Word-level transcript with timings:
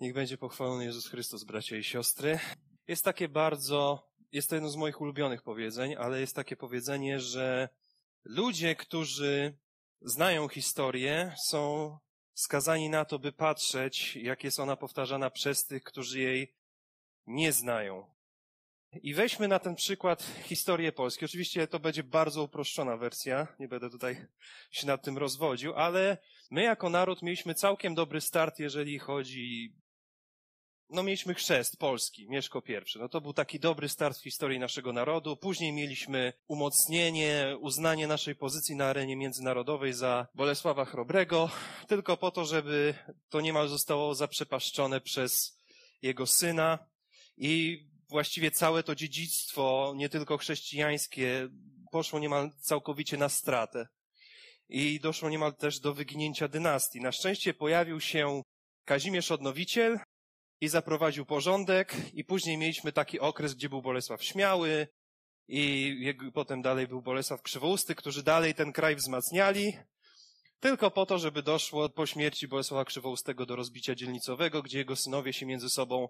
Niech 0.00 0.14
będzie 0.14 0.38
pochwalony 0.38 0.84
Jezus 0.84 1.08
Chrystus, 1.08 1.44
bracia 1.44 1.76
i 1.76 1.84
siostry. 1.84 2.38
Jest 2.88 3.04
takie 3.04 3.28
bardzo, 3.28 4.08
jest 4.32 4.50
to 4.50 4.56
jedno 4.56 4.70
z 4.70 4.76
moich 4.76 5.00
ulubionych 5.00 5.42
powiedzeń, 5.42 5.94
ale 5.94 6.20
jest 6.20 6.36
takie 6.36 6.56
powiedzenie, 6.56 7.20
że 7.20 7.68
ludzie, 8.24 8.76
którzy 8.76 9.58
znają 10.00 10.48
historię, 10.48 11.34
są 11.46 11.98
skazani 12.34 12.88
na 12.88 13.04
to, 13.04 13.18
by 13.18 13.32
patrzeć, 13.32 14.16
jak 14.16 14.44
jest 14.44 14.60
ona 14.60 14.76
powtarzana 14.76 15.30
przez 15.30 15.66
tych, 15.66 15.82
którzy 15.82 16.20
jej 16.20 16.54
nie 17.26 17.52
znają. 17.52 18.14
I 19.02 19.14
weźmy 19.14 19.48
na 19.48 19.58
ten 19.58 19.74
przykład 19.74 20.22
historię 20.42 20.92
Polski. 20.92 21.24
Oczywiście 21.24 21.66
to 21.66 21.80
będzie 21.80 22.02
bardzo 22.02 22.42
uproszczona 22.42 22.96
wersja, 22.96 23.46
nie 23.58 23.68
będę 23.68 23.90
tutaj 23.90 24.26
się 24.70 24.86
nad 24.86 25.04
tym 25.04 25.18
rozwodził, 25.18 25.74
ale 25.74 26.18
my 26.50 26.62
jako 26.62 26.90
naród 26.90 27.22
mieliśmy 27.22 27.54
całkiem 27.54 27.94
dobry 27.94 28.20
start, 28.20 28.58
jeżeli 28.58 28.98
chodzi 28.98 29.74
no 30.90 31.02
mieliśmy 31.02 31.34
chrzest 31.34 31.76
polski, 31.76 32.28
Mieszko 32.28 32.62
I. 32.68 32.98
No 32.98 33.08
to 33.08 33.20
był 33.20 33.32
taki 33.32 33.60
dobry 33.60 33.88
start 33.88 34.18
w 34.18 34.22
historii 34.22 34.58
naszego 34.58 34.92
narodu. 34.92 35.36
Później 35.36 35.72
mieliśmy 35.72 36.32
umocnienie, 36.48 37.56
uznanie 37.60 38.06
naszej 38.06 38.36
pozycji 38.36 38.76
na 38.76 38.86
arenie 38.86 39.16
międzynarodowej 39.16 39.92
za 39.92 40.26
Bolesława 40.34 40.84
Chrobrego, 40.84 41.50
tylko 41.88 42.16
po 42.16 42.30
to, 42.30 42.44
żeby 42.44 42.94
to 43.28 43.40
niemal 43.40 43.68
zostało 43.68 44.14
zaprzepaszczone 44.14 45.00
przez 45.00 45.58
jego 46.02 46.26
syna 46.26 46.78
i 47.36 47.84
właściwie 48.08 48.50
całe 48.50 48.82
to 48.82 48.94
dziedzictwo, 48.94 49.92
nie 49.96 50.08
tylko 50.08 50.38
chrześcijańskie, 50.38 51.48
poszło 51.92 52.18
niemal 52.18 52.50
całkowicie 52.60 53.16
na 53.16 53.28
stratę. 53.28 53.88
I 54.68 55.00
doszło 55.00 55.30
niemal 55.30 55.54
też 55.54 55.80
do 55.80 55.94
wyginięcia 55.94 56.48
dynastii. 56.48 57.00
Na 57.00 57.12
szczęście 57.12 57.54
pojawił 57.54 58.00
się 58.00 58.42
Kazimierz 58.84 59.30
Odnowiciel, 59.30 59.98
i 60.60 60.68
zaprowadził 60.68 61.26
porządek 61.26 61.94
i 62.14 62.24
później 62.24 62.58
mieliśmy 62.58 62.92
taki 62.92 63.20
okres, 63.20 63.54
gdzie 63.54 63.68
był 63.68 63.82
Bolesław 63.82 64.24
Śmiały 64.24 64.88
i 65.48 66.14
potem 66.34 66.62
dalej 66.62 66.88
był 66.88 67.02
Bolesław 67.02 67.42
Krzywousty, 67.42 67.94
którzy 67.94 68.22
dalej 68.22 68.54
ten 68.54 68.72
kraj 68.72 68.96
wzmacniali, 68.96 69.78
tylko 70.60 70.90
po 70.90 71.06
to, 71.06 71.18
żeby 71.18 71.42
doszło 71.42 71.88
po 71.88 72.06
śmierci 72.06 72.48
Bolesława 72.48 72.84
Krzywoustego 72.84 73.46
do 73.46 73.56
rozbicia 73.56 73.94
dzielnicowego, 73.94 74.62
gdzie 74.62 74.78
jego 74.78 74.96
synowie 74.96 75.32
się 75.32 75.46
między 75.46 75.68
sobą 75.68 76.08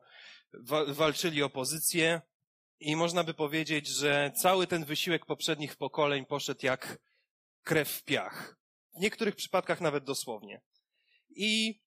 wa 0.52 0.84
walczyli 0.84 1.42
o 1.42 1.50
pozycję 1.50 2.20
i 2.80 2.96
można 2.96 3.24
by 3.24 3.34
powiedzieć, 3.34 3.86
że 3.86 4.32
cały 4.36 4.66
ten 4.66 4.84
wysiłek 4.84 5.26
poprzednich 5.26 5.76
pokoleń 5.76 6.26
poszedł 6.26 6.66
jak 6.66 6.98
krew 7.62 7.88
w 7.88 8.04
piach. 8.04 8.56
W 8.98 9.00
niektórych 9.00 9.36
przypadkach 9.36 9.80
nawet 9.80 10.04
dosłownie. 10.04 10.60
I 11.36 11.80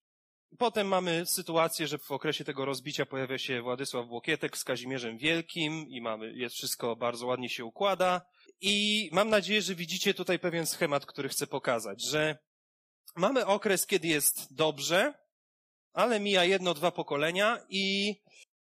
Potem 0.58 0.88
mamy 0.88 1.26
sytuację, 1.26 1.88
że 1.88 1.98
w 1.98 2.12
okresie 2.12 2.44
tego 2.44 2.66
rozbicia 2.66 3.06
pojawia 3.06 3.38
się 3.38 3.62
Władysław 3.62 4.08
Błokietek 4.08 4.58
z 4.58 4.64
Kazimierzem 4.64 5.18
Wielkim 5.18 5.88
i 5.90 6.02
mamy, 6.02 6.34
jest 6.34 6.56
wszystko 6.56 6.96
bardzo 6.96 7.28
ładnie 7.28 7.50
się 7.50 7.66
układa. 7.66 8.22
I 8.62 9.10
mam 9.12 9.30
nadzieję, 9.30 9.62
że 9.62 9.76
widzicie 9.76 10.14
tutaj 10.14 10.40
pewien 10.40 10.66
schemat, 10.66 11.06
który 11.06 11.30
chcę 11.30 11.48
pokazać, 11.48 12.04
że 12.04 12.38
mamy 13.16 13.46
okres, 13.46 13.86
kiedy 13.86 14.08
jest 14.08 14.56
dobrze, 14.56 15.14
ale 15.94 16.20
mija 16.20 16.46
jedno, 16.46 16.74
dwa 16.74 16.92
pokolenia 16.92 17.58
i 17.70 18.16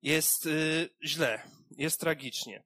jest 0.02 0.46
yy, 0.46 0.88
źle, 1.04 1.42
jest 1.70 2.00
tragicznie. 2.00 2.62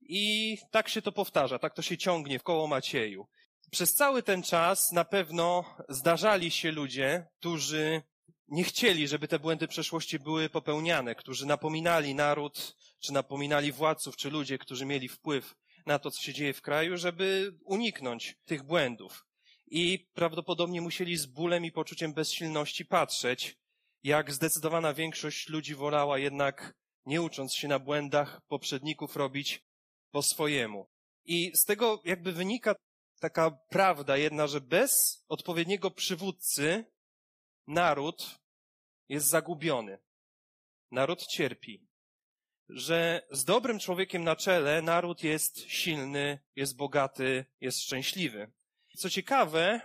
I 0.00 0.56
tak 0.70 0.88
się 0.88 1.02
to 1.02 1.12
powtarza, 1.12 1.58
tak 1.58 1.74
to 1.74 1.82
się 1.82 1.98
ciągnie 1.98 2.38
w 2.38 2.42
koło 2.42 2.66
Macieju. 2.66 3.26
Przez 3.70 3.94
cały 3.94 4.22
ten 4.22 4.42
czas 4.42 4.92
na 4.92 5.04
pewno 5.04 5.64
zdarzali 5.88 6.50
się 6.50 6.72
ludzie, 6.72 7.26
którzy 7.38 8.02
nie 8.48 8.64
chcieli, 8.64 9.08
żeby 9.08 9.28
te 9.28 9.38
błędy 9.38 9.68
przeszłości 9.68 10.18
były 10.18 10.48
popełniane, 10.48 11.14
którzy 11.14 11.46
napominali 11.46 12.14
naród, 12.14 12.76
czy 13.00 13.12
napominali 13.12 13.72
władców, 13.72 14.16
czy 14.16 14.30
ludzie, 14.30 14.58
którzy 14.58 14.86
mieli 14.86 15.08
wpływ 15.08 15.54
na 15.86 15.98
to, 15.98 16.10
co 16.10 16.22
się 16.22 16.32
dzieje 16.32 16.52
w 16.52 16.62
kraju, 16.62 16.96
żeby 16.96 17.54
uniknąć 17.64 18.36
tych 18.44 18.62
błędów. 18.62 19.26
I 19.66 20.08
prawdopodobnie 20.14 20.80
musieli 20.80 21.16
z 21.16 21.26
bólem 21.26 21.64
i 21.64 21.72
poczuciem 21.72 22.12
bezsilności 22.12 22.84
patrzeć, 22.84 23.58
jak 24.02 24.34
zdecydowana 24.34 24.94
większość 24.94 25.48
ludzi 25.48 25.74
wolała 25.74 26.18
jednak, 26.18 26.74
nie 27.06 27.22
ucząc 27.22 27.54
się 27.54 27.68
na 27.68 27.78
błędach 27.78 28.40
poprzedników, 28.46 29.16
robić 29.16 29.64
po 30.10 30.22
swojemu. 30.22 30.88
I 31.24 31.52
z 31.54 31.64
tego 31.64 32.02
jakby 32.04 32.32
wynika 32.32 32.74
taka 33.20 33.50
prawda 33.50 34.16
jedna, 34.16 34.46
że 34.46 34.60
bez 34.60 34.90
odpowiedniego 35.28 35.90
przywódcy 35.90 36.84
naród 37.68 38.40
jest 39.08 39.26
zagubiony. 39.26 39.98
Naród 40.90 41.26
cierpi. 41.26 41.88
Że 42.68 43.22
z 43.30 43.44
dobrym 43.44 43.78
człowiekiem 43.78 44.24
na 44.24 44.36
czele 44.36 44.82
naród 44.82 45.24
jest 45.24 45.60
silny, 45.60 46.38
jest 46.56 46.76
bogaty, 46.76 47.44
jest 47.60 47.82
szczęśliwy. 47.82 48.50
Co 48.96 49.10
ciekawe, 49.10 49.80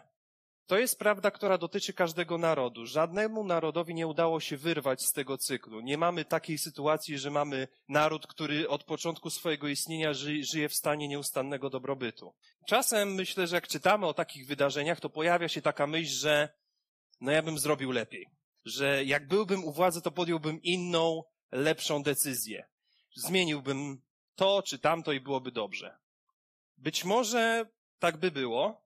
to 0.65 0.77
jest 0.77 0.99
prawda, 0.99 1.31
która 1.31 1.57
dotyczy 1.57 1.93
każdego 1.93 2.37
narodu. 2.37 2.85
Żadnemu 2.85 3.43
narodowi 3.43 3.93
nie 3.93 4.07
udało 4.07 4.39
się 4.39 4.57
wyrwać 4.57 5.05
z 5.05 5.11
tego 5.11 5.37
cyklu. 5.37 5.81
Nie 5.81 5.97
mamy 5.97 6.25
takiej 6.25 6.57
sytuacji, 6.57 7.17
że 7.17 7.31
mamy 7.31 7.67
naród, 7.89 8.27
który 8.27 8.69
od 8.69 8.83
początku 8.83 9.29
swojego 9.29 9.67
istnienia 9.67 10.13
żyje 10.41 10.69
w 10.69 10.75
stanie 10.75 11.07
nieustannego 11.07 11.69
dobrobytu. 11.69 12.33
Czasem 12.67 13.13
myślę, 13.13 13.47
że 13.47 13.55
jak 13.55 13.67
czytamy 13.67 14.05
o 14.05 14.13
takich 14.13 14.47
wydarzeniach, 14.47 14.99
to 14.99 15.09
pojawia 15.09 15.47
się 15.47 15.61
taka 15.61 15.87
myśl, 15.87 16.13
że 16.13 16.62
no 17.23 17.31
ja 17.31 17.41
bym 17.41 17.59
zrobił 17.59 17.91
lepiej. 17.91 18.27
Że 18.65 19.03
jak 19.03 19.27
byłbym 19.27 19.63
u 19.63 19.71
władzy, 19.71 20.01
to 20.01 20.11
podjąłbym 20.11 20.61
inną, 20.61 21.23
lepszą 21.51 22.03
decyzję. 22.03 22.67
Zmieniłbym 23.15 24.01
to 24.35 24.63
czy 24.63 24.79
tamto 24.79 25.11
i 25.11 25.19
byłoby 25.19 25.51
dobrze. 25.51 25.97
Być 26.77 27.05
może 27.05 27.69
tak 27.99 28.17
by 28.17 28.31
było, 28.31 28.85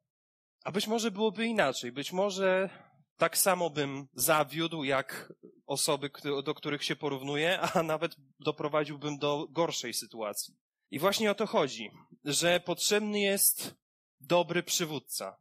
a 0.63 0.71
być 0.71 0.87
może 0.87 1.11
byłoby 1.11 1.45
inaczej. 1.45 1.91
Być 1.91 2.11
może 2.11 2.69
tak 3.17 3.37
samo 3.37 3.69
bym 3.69 4.07
zawiódł 4.13 4.83
jak 4.83 5.33
osoby, 5.65 6.09
do 6.43 6.53
których 6.53 6.83
się 6.83 6.95
porównuję, 6.95 7.59
a 7.73 7.83
nawet 7.83 8.15
doprowadziłbym 8.39 9.17
do 9.17 9.47
gorszej 9.49 9.93
sytuacji. 9.93 10.55
I 10.91 10.99
właśnie 10.99 11.31
o 11.31 11.35
to 11.35 11.47
chodzi, 11.47 11.91
że 12.23 12.59
potrzebny 12.59 13.19
jest 13.19 13.75
dobry 14.19 14.63
przywódca. 14.63 15.37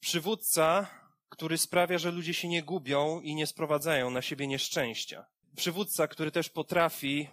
Przywódca, 0.00 0.90
który 1.30 1.58
sprawia, 1.58 1.98
że 1.98 2.10
ludzie 2.10 2.34
się 2.34 2.48
nie 2.48 2.62
gubią 2.62 3.20
i 3.20 3.34
nie 3.34 3.46
sprowadzają 3.46 4.10
na 4.10 4.22
siebie 4.22 4.46
nieszczęścia. 4.46 5.26
Przywódca, 5.56 6.08
który 6.08 6.30
też 6.30 6.48
potrafi 6.48 7.28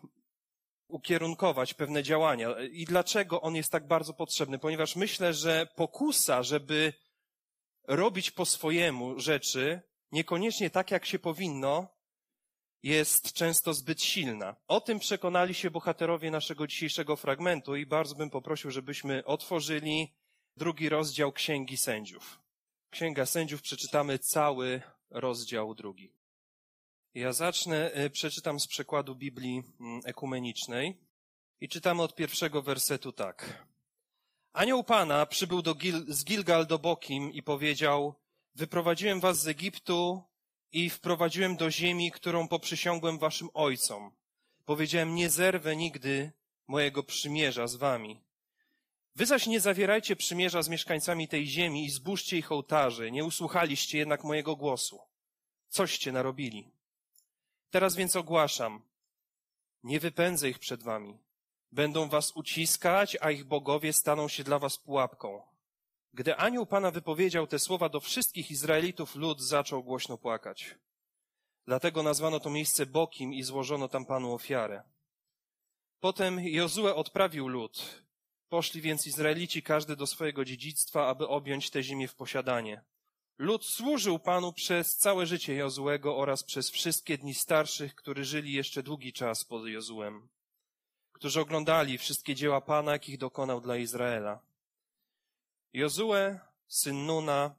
ukierunkować 0.88 1.74
pewne 1.74 2.04
działania. 2.04 2.50
I 2.72 2.86
dlaczego 2.86 3.42
on 3.42 3.56
jest 3.56 3.72
tak 3.72 3.88
bardzo 3.88 4.14
potrzebny? 4.14 4.60
Ponieważ 4.60 4.96
myślę, 4.96 5.34
że 5.34 5.68
pokusa, 5.76 6.44
żeby 6.44 6.94
robić 7.88 8.32
po 8.32 8.46
swojemu 8.46 9.20
rzeczy, 9.20 9.82
niekoniecznie 10.12 10.70
tak, 10.70 10.92
jak 10.92 11.06
się 11.06 11.20
powinno, 11.20 11.88
jest 12.84 13.34
często 13.34 13.74
zbyt 13.74 14.04
silna. 14.04 14.56
O 14.68 14.82
tym 14.82 15.00
przekonali 15.00 15.54
się 15.54 15.72
bohaterowie 15.72 16.32
naszego 16.32 16.68
dzisiejszego 16.68 17.16
fragmentu 17.16 17.76
i 17.76 17.86
bardzo 17.86 18.16
bym 18.16 18.30
poprosił, 18.30 18.72
żebyśmy 18.72 19.26
otworzyli 19.26 20.14
drugi 20.58 20.90
rozdział 20.90 21.32
Księgi 21.32 21.78
Sędziów. 21.78 22.47
Księga 22.90 23.26
Sędziów 23.26 23.62
przeczytamy 23.62 24.20
cały 24.20 24.82
rozdział 25.10 25.76
drugi. 25.76 26.14
Ja 27.14 27.34
zacznę, 27.34 27.98
y, 28.06 28.10
przeczytam 28.10 28.60
z 28.60 28.68
przekładu 28.68 29.16
Biblii 29.16 29.64
mm, 29.80 30.02
ekumenicznej 30.06 30.98
i 31.62 31.70
czytamy 31.70 32.02
od 32.02 32.16
pierwszego 32.16 32.62
wersetu 32.62 33.12
tak. 33.12 33.68
Anioł 34.54 34.84
Pana 34.84 35.26
przybył 35.26 35.62
do 35.62 35.76
Gil, 35.76 36.06
z 36.08 36.26
Gilgal 36.26 36.66
do 36.66 36.80
Bokim 36.80 37.34
i 37.34 37.44
powiedział, 37.44 38.16
wyprowadziłem 38.56 39.20
was 39.20 39.42
z 39.42 39.48
Egiptu 39.48 40.24
i 40.72 40.90
wprowadziłem 40.90 41.58
do 41.58 41.72
ziemi, 41.72 42.12
którą 42.12 42.48
poprzysiągłem 42.48 43.20
waszym 43.20 43.50
ojcom. 43.54 44.12
Powiedziałem, 44.66 45.16
nie 45.16 45.30
zerwę 45.30 45.76
nigdy 45.76 46.32
mojego 46.68 47.04
przymierza 47.04 47.68
z 47.68 47.76
wami. 47.76 48.27
Wy 49.18 49.26
zaś 49.26 49.48
nie 49.48 49.60
zawierajcie 49.60 50.16
przymierza 50.16 50.62
z 50.62 50.70
mieszkańcami 50.70 51.28
tej 51.28 51.48
ziemi 51.48 51.86
i 51.86 51.90
zbóżcie 51.90 52.38
ich 52.38 52.52
ołtarzy, 52.52 53.12
nie 53.12 53.26
usłuchaliście 53.26 53.98
jednak 53.98 54.24
mojego 54.24 54.56
głosu. 54.56 55.00
Coście 55.70 56.12
narobili. 56.12 56.72
Teraz 57.70 57.96
więc 57.96 58.16
ogłaszam, 58.16 58.82
nie 59.84 60.00
wypędzę 60.00 60.50
ich 60.50 60.60
przed 60.60 60.84
wami. 60.84 61.18
Będą 61.72 62.10
was 62.10 62.32
uciskać, 62.32 63.18
a 63.22 63.32
ich 63.32 63.46
bogowie 63.46 63.94
staną 63.94 64.28
się 64.28 64.44
dla 64.44 64.60
was 64.60 64.78
pułapką. 64.78 65.42
Gdy 66.14 66.36
anioł 66.36 66.66
Pana 66.66 66.92
wypowiedział 66.92 67.48
te 67.48 67.60
słowa 67.60 67.90
do 67.90 68.00
wszystkich 68.00 68.52
Izraelitów, 68.52 69.16
lud 69.16 69.42
zaczął 69.42 69.84
głośno 69.84 70.18
płakać. 70.18 70.76
Dlatego 71.66 72.04
nazwano 72.04 72.40
to 72.40 72.50
miejsce 72.50 72.86
Bokim 72.86 73.34
i 73.34 73.44
złożono 73.44 73.88
tam 73.88 74.06
Panu 74.06 74.34
ofiarę. 74.34 74.84
Potem 76.00 76.40
Jozue 76.40 76.96
odprawił 76.96 77.48
lud, 77.48 78.07
Poszli 78.50 78.82
więc 78.82 79.08
Izraelici 79.08 79.64
każdy 79.64 79.96
do 79.96 80.08
swojego 80.08 80.46
dziedzictwa, 80.46 81.08
aby 81.08 81.28
objąć 81.28 81.70
tę 81.70 81.84
ziemię 81.84 82.08
w 82.08 82.16
posiadanie. 82.16 82.82
Lud 83.38 83.66
służył 83.66 84.20
Panu 84.20 84.54
przez 84.54 84.96
całe 84.96 85.26
życie 85.26 85.54
Jozłego 85.54 86.18
oraz 86.18 86.44
przez 86.44 86.70
wszystkie 86.70 87.18
dni 87.18 87.34
starszych, 87.34 87.96
którzy 87.96 88.26
żyli 88.26 88.54
jeszcze 88.54 88.84
długi 88.84 89.14
czas 89.14 89.46
pod 89.46 89.68
Jozłem, 89.68 90.28
którzy 91.12 91.42
oglądali 91.42 91.98
wszystkie 91.98 92.36
dzieła 92.36 92.62
Pana, 92.62 92.92
jakich 92.92 93.18
dokonał 93.18 93.62
dla 93.62 93.78
Izraela. 93.78 94.40
Jozue, 95.74 96.40
syn 96.68 97.06
Nuna, 97.06 97.56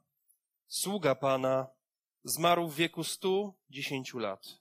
sługa 0.67 1.15
Pana, 1.15 1.67
zmarł 2.23 2.67
w 2.67 2.75
wieku 2.75 3.03
stu 3.03 3.53
dziesięciu 3.69 4.19
lat. 4.19 4.59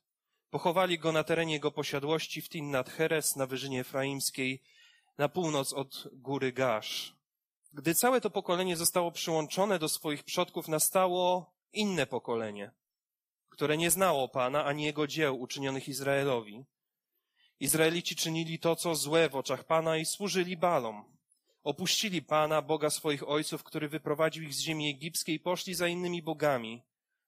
Pochowali 0.51 0.99
go 0.99 1.13
na 1.13 1.25
terenie 1.25 1.53
jego 1.53 1.71
posiadłości 1.71 2.43
w 2.43 2.49
Tinnat 2.49 2.91
Heres 2.91 3.37
na 3.37 3.47
wyżynie 3.47 3.81
efraimskiej, 3.81 4.63
na 5.19 5.29
północ 5.29 5.73
od 5.73 6.09
góry 6.12 6.53
Gasz. 6.53 7.17
Gdy 7.73 7.94
całe 7.94 8.20
to 8.20 8.31
pokolenie 8.31 8.76
zostało 8.76 9.12
przyłączone 9.12 9.79
do 9.79 9.88
swoich 9.88 10.25
przodków, 10.25 10.69
nastało 10.69 11.53
inne 11.73 12.06
pokolenie, 12.06 12.70
które 13.49 13.76
nie 13.76 13.91
znało 13.91 14.29
Pana 14.29 14.65
ani 14.65 14.85
Jego 14.85 15.06
dzieł 15.06 15.41
uczynionych 15.41 15.88
Izraelowi. 15.88 16.65
Izraelici 17.61 18.17
czynili 18.17 18.59
to, 18.59 18.76
co 18.76 18.94
złe 18.94 19.29
w 19.29 19.37
oczach 19.37 19.65
Pana 19.65 19.97
i 19.97 20.05
służyli 20.05 20.56
balom. 20.56 21.17
Opuścili 21.62 22.23
Pana, 22.23 22.62
Boga 22.62 22.91
swoich 22.91 23.29
ojców, 23.29 23.62
który 23.62 23.88
wyprowadził 23.88 24.43
ich 24.43 24.55
z 24.55 24.61
ziemi 24.61 24.91
egipskiej 24.91 25.35
i 25.35 25.41
poszli 25.41 25.75
za 25.75 25.88
innymi 25.88 26.23
bogami, 26.23 26.82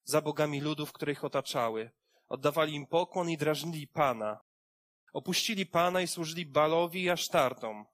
za 0.05 0.21
bogami 0.21 0.61
ludów, 0.61 0.93
które 0.93 1.13
ich 1.13 1.25
otaczały. 1.25 1.91
Oddawali 2.29 2.75
im 2.75 2.87
pokłon 2.87 3.31
i 3.31 3.37
drażnili 3.37 3.87
Pana. 3.87 4.41
Opuścili 5.13 5.67
Pana 5.67 6.01
i 6.01 6.09
służyli 6.09 6.47
Balowi 6.47 7.03
i 7.03 7.11
Asztartom. 7.11 7.87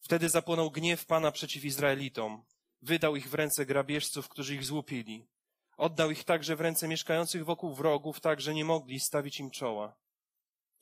Wtedy 0.00 0.28
zapłonął 0.28 0.70
gniew 0.70 1.06
Pana 1.06 1.32
przeciw 1.32 1.64
Izraelitom. 1.64 2.44
Wydał 2.82 3.16
ich 3.16 3.28
w 3.28 3.34
ręce 3.34 3.66
grabieżców, 3.66 4.28
którzy 4.28 4.54
ich 4.54 4.64
złupili. 4.64 5.28
Oddał 5.76 6.10
ich 6.10 6.24
także 6.24 6.56
w 6.56 6.60
ręce 6.60 6.88
mieszkających 6.88 7.44
wokół 7.44 7.74
wrogów, 7.74 8.20
tak, 8.20 8.40
że 8.40 8.54
nie 8.54 8.64
mogli 8.64 9.00
stawić 9.00 9.40
im 9.40 9.50
czoła. 9.50 9.96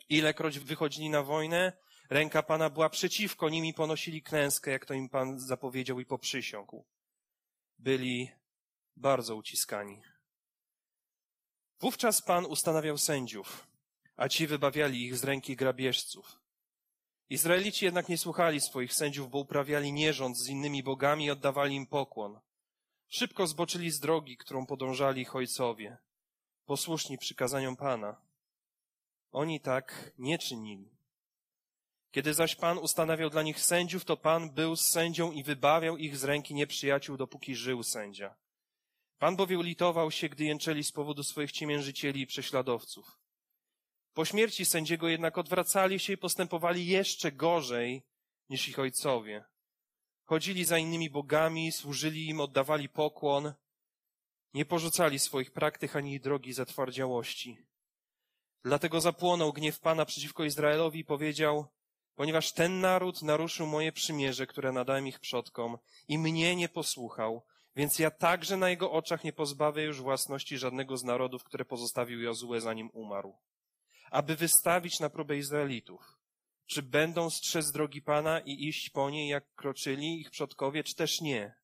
Ilekroć 0.09 0.59
wychodzili 0.59 1.11
na 1.11 1.23
wojnę, 1.23 1.73
ręka 2.11 2.43
Pana 2.43 2.71
była 2.71 2.91
przeciwko 2.91 3.49
nim 3.49 3.65
i 3.65 3.75
ponosili 3.75 4.23
klęskę, 4.23 4.71
jak 4.71 4.87
to 4.87 4.95
im 4.95 5.09
Pan 5.09 5.41
zapowiedział 5.41 6.01
i 6.01 6.07
poprzysiągł. 6.07 6.85
Byli 7.79 8.31
bardzo 8.97 9.37
uciskani. 9.37 10.03
Wówczas 11.81 12.23
Pan 12.23 12.47
ustanawiał 12.47 12.99
sędziów, 12.99 13.67
a 14.21 14.29
ci 14.29 14.47
wybawiali 14.47 15.05
ich 15.05 15.17
z 15.17 15.25
ręki 15.25 15.57
grabieżców. 15.57 16.41
Izraelici 17.31 17.85
jednak 17.85 18.09
nie 18.09 18.19
słuchali 18.19 18.61
swoich 18.61 18.95
sędziów, 18.95 19.31
bo 19.31 19.39
uprawiali 19.39 19.93
nierząd 19.93 20.39
z 20.39 20.49
innymi 20.49 20.83
bogami 20.83 21.25
i 21.25 21.31
oddawali 21.31 21.75
im 21.75 21.87
pokłon. 21.87 22.41
Szybko 23.09 23.47
zboczyli 23.47 23.91
z 23.91 24.01
drogi, 24.01 24.37
którą 24.37 24.67
podążali 24.67 25.23
ich 25.23 25.37
ojcowie, 25.37 25.97
posłuszni 26.67 27.19
przykazaniom 27.19 27.77
Pana. 27.77 28.17
Oni 29.33 29.61
tak 29.61 30.13
nie 30.19 30.39
czynili. 30.39 30.91
Kiedy 32.11 32.35
zaś 32.35 32.57
Pan 32.57 32.79
ustanawiał 32.79 33.31
dla 33.31 33.43
nich 33.43 33.61
sędziów, 33.61 34.05
to 34.05 34.17
Pan 34.17 34.51
był 34.51 34.77
sędzią 34.77 35.33
i 35.33 35.43
wybawiał 35.43 35.97
ich 35.97 36.17
z 36.17 36.25
ręki 36.25 36.55
nieprzyjaciół, 36.55 37.17
dopóki 37.17 37.55
żył 37.55 37.83
sędzia. 37.83 38.35
Pan 39.19 39.37
bowiem 39.37 39.63
litował 39.63 40.11
się, 40.11 40.29
gdy 40.29 40.45
jęczeli 40.45 40.85
z 40.85 40.93
powodu 40.93 41.23
swoich 41.23 41.53
ciemiężycieli 41.53 42.21
i 42.21 42.27
prześladowców. 42.27 43.20
Po 44.15 44.25
śmierci 44.25 44.65
sędziego 44.65 45.09
jednak 45.09 45.39
odwracali 45.39 45.99
się 45.99 46.13
i 46.13 46.19
postępowali 46.19 46.87
jeszcze 46.87 47.33
gorzej 47.33 48.03
niż 48.49 48.69
ich 48.69 48.79
ojcowie. 48.79 49.45
Chodzili 50.25 50.65
za 50.65 50.79
innymi 50.79 51.11
bogami, 51.11 51.73
służyli 51.73 52.27
im, 52.27 52.41
oddawali 52.41 52.89
pokłon, 52.89 53.53
nie 54.55 54.65
porzucali 54.65 55.19
swoich 55.19 55.51
praktyk 55.51 55.97
ani 55.97 56.21
drogi 56.21 56.53
zatwardziałości. 56.53 57.59
Dlatego 58.63 59.01
zapłonął 59.01 59.53
gniew 59.53 59.81
Pana 59.81 60.05
przeciwko 60.05 60.45
Izraelowi 60.45 61.01
i 61.01 61.05
powiedział, 61.05 61.67
ponieważ 62.15 62.53
ten 62.53 62.81
naród 62.81 63.23
naruszył 63.23 63.67
moje 63.67 63.93
przymierze, 63.93 64.47
które 64.47 64.73
nadałem 64.73 65.07
ich 65.07 65.21
przodkom 65.21 65.79
i 66.09 66.19
mnie 66.19 66.57
nie 66.57 66.69
posłuchał, 66.69 67.47
więc 67.77 67.99
ja 67.99 68.11
także 68.11 68.57
na 68.57 68.71
jego 68.71 68.93
oczach 68.93 69.25
nie 69.25 69.33
pozbawię 69.33 69.83
już 69.83 70.01
własności 70.01 70.59
żadnego 70.59 70.97
z 70.97 71.05
narodów, 71.05 71.45
które 71.45 71.65
pozostawił 71.65 72.21
Jozue 72.21 72.61
zanim 72.61 72.91
umarł 72.93 73.37
aby 74.11 74.37
wystawić 74.37 75.01
na 75.01 75.11
próbę 75.11 75.37
Izraelitów. 75.37 76.19
Czy 76.67 76.83
będą 76.83 77.31
strzec 77.31 77.73
drogi 77.73 78.03
Pana 78.03 78.41
i 78.41 78.69
iść 78.69 78.91
po 78.91 79.11
niej, 79.11 79.29
jak 79.29 79.55
kroczyli 79.55 80.21
ich 80.21 80.31
przodkowie, 80.31 80.85
czy 80.85 80.95
też 80.95 81.21
nie? 81.21 81.55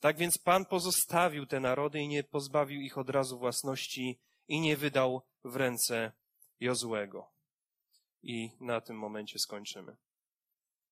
Tak 0.00 0.16
więc 0.16 0.38
Pan 0.38 0.66
pozostawił 0.66 1.46
te 1.46 1.60
narody 1.60 2.00
i 2.00 2.08
nie 2.08 2.24
pozbawił 2.24 2.80
ich 2.80 2.98
od 2.98 3.10
razu 3.10 3.38
własności 3.38 4.18
i 4.48 4.60
nie 4.60 4.76
wydał 4.76 5.22
w 5.44 5.56
ręce 5.56 6.12
Jozłego. 6.60 7.30
I 8.22 8.50
na 8.60 8.80
tym 8.80 8.98
momencie 8.98 9.38
skończymy. 9.38 9.96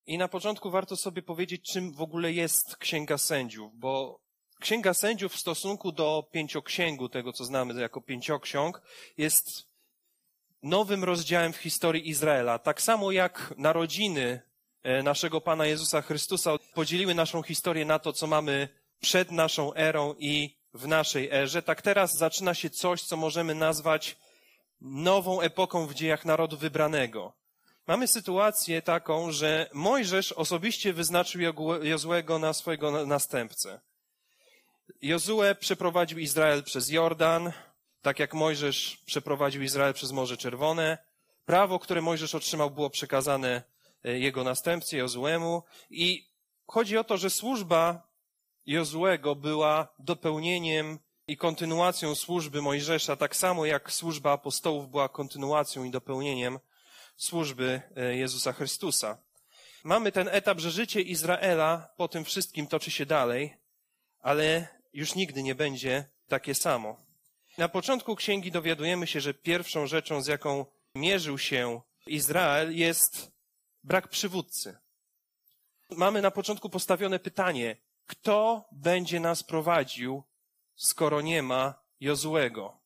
I 0.05 0.17
na 0.17 0.27
początku 0.27 0.71
warto 0.71 0.97
sobie 0.97 1.21
powiedzieć, 1.21 1.71
czym 1.73 1.93
w 1.93 2.01
ogóle 2.01 2.33
jest 2.33 2.75
Księga 2.75 3.17
Sędziów, 3.17 3.79
bo 3.79 4.21
Księga 4.59 4.93
Sędziów 4.93 5.33
w 5.33 5.39
stosunku 5.39 5.91
do 5.91 6.29
pięcioksięgu, 6.31 7.09
tego 7.09 7.33
co 7.33 7.45
znamy 7.45 7.81
jako 7.81 8.01
pięcioksiąg, 8.01 8.81
jest 9.17 9.70
nowym 10.63 11.03
rozdziałem 11.03 11.53
w 11.53 11.57
historii 11.57 12.09
Izraela. 12.09 12.59
Tak 12.59 12.81
samo 12.81 13.11
jak 13.11 13.53
narodziny 13.57 14.41
e, 14.83 15.03
naszego 15.03 15.41
Pana 15.41 15.65
Jezusa 15.65 16.01
Chrystusa 16.01 16.51
podzieliły 16.73 17.13
naszą 17.13 17.43
historię 17.43 17.85
na 17.85 17.99
to, 17.99 18.13
co 18.13 18.27
mamy 18.27 18.69
przed 18.99 19.31
naszą 19.31 19.73
erą 19.73 20.15
i 20.19 20.55
w 20.73 20.87
naszej 20.87 21.29
erze, 21.31 21.61
tak 21.61 21.81
teraz 21.81 22.17
zaczyna 22.17 22.53
się 22.53 22.69
coś, 22.69 23.01
co 23.01 23.17
możemy 23.17 23.55
nazwać 23.55 24.17
nową 24.81 25.41
epoką 25.41 25.87
w 25.87 25.93
dziejach 25.93 26.25
narodu 26.25 26.57
wybranego. 26.57 27.33
Mamy 27.87 28.07
sytuację 28.07 28.81
taką, 28.81 29.31
że 29.31 29.69
Mojżesz 29.73 30.31
osobiście 30.31 30.93
wyznaczył 30.93 31.41
Jozłego 31.81 32.39
na 32.39 32.53
swojego 32.53 33.05
następcę. 33.05 33.79
Jozue 35.01 35.55
przeprowadził 35.59 36.19
Izrael 36.19 36.63
przez 36.63 36.89
Jordan, 36.89 37.51
tak 38.01 38.19
jak 38.19 38.33
Mojżesz 38.33 38.97
przeprowadził 39.05 39.61
Izrael 39.61 39.93
przez 39.93 40.11
Morze 40.11 40.37
Czerwone, 40.37 40.97
prawo, 41.45 41.79
które 41.79 42.01
Mojżesz 42.01 42.35
otrzymał, 42.35 42.71
było 42.71 42.89
przekazane 42.89 43.63
e, 44.03 44.19
jego 44.19 44.43
następcy 44.43 44.97
Jozuemu 44.97 45.63
i 45.89 46.29
chodzi 46.67 46.97
o 46.97 47.03
to, 47.03 47.17
że 47.17 47.29
służba 47.29 48.07
Jozuego 48.65 49.35
była 49.35 49.87
dopełnieniem 49.99 50.99
i 51.27 51.37
kontynuacją 51.37 52.15
służby 52.15 52.61
Mojżesza, 52.61 53.15
tak 53.15 53.35
samo 53.35 53.65
jak 53.65 53.91
służba 53.91 54.31
apostołów 54.31 54.89
była 54.89 55.09
kontynuacją 55.09 55.83
i 55.83 55.91
dopełnieniem 55.91 56.59
służby 57.15 57.81
e, 57.95 58.15
Jezusa 58.15 58.53
Chrystusa. 58.53 59.17
Mamy 59.83 60.11
ten 60.11 60.27
etap, 60.27 60.59
że 60.59 60.71
życie 60.71 61.01
Izraela 61.01 61.89
po 61.97 62.07
tym 62.07 62.25
wszystkim 62.25 62.67
toczy 62.67 62.91
się 62.91 63.05
dalej, 63.05 63.57
ale 64.19 64.67
już 64.93 65.15
nigdy 65.15 65.43
nie 65.43 65.55
będzie 65.55 66.05
takie 66.27 66.55
samo. 66.55 67.10
Na 67.57 67.69
początku 67.69 68.15
księgi 68.15 68.51
dowiadujemy 68.51 69.07
się, 69.07 69.21
że 69.21 69.33
pierwszą 69.33 69.87
rzeczą, 69.87 70.21
z 70.21 70.27
jaką 70.27 70.65
mierzył 70.95 71.37
się 71.37 71.81
Izrael, 72.07 72.77
jest 72.77 73.31
brak 73.83 74.07
przywódcy. 74.07 74.77
Mamy 75.89 76.21
na 76.21 76.31
początku 76.31 76.69
postawione 76.69 77.19
pytanie, 77.19 77.77
kto 78.05 78.65
będzie 78.71 79.19
nas 79.19 79.43
prowadził, 79.43 80.23
skoro 80.75 81.21
nie 81.21 81.43
ma 81.43 81.73
Jozłego? 81.99 82.81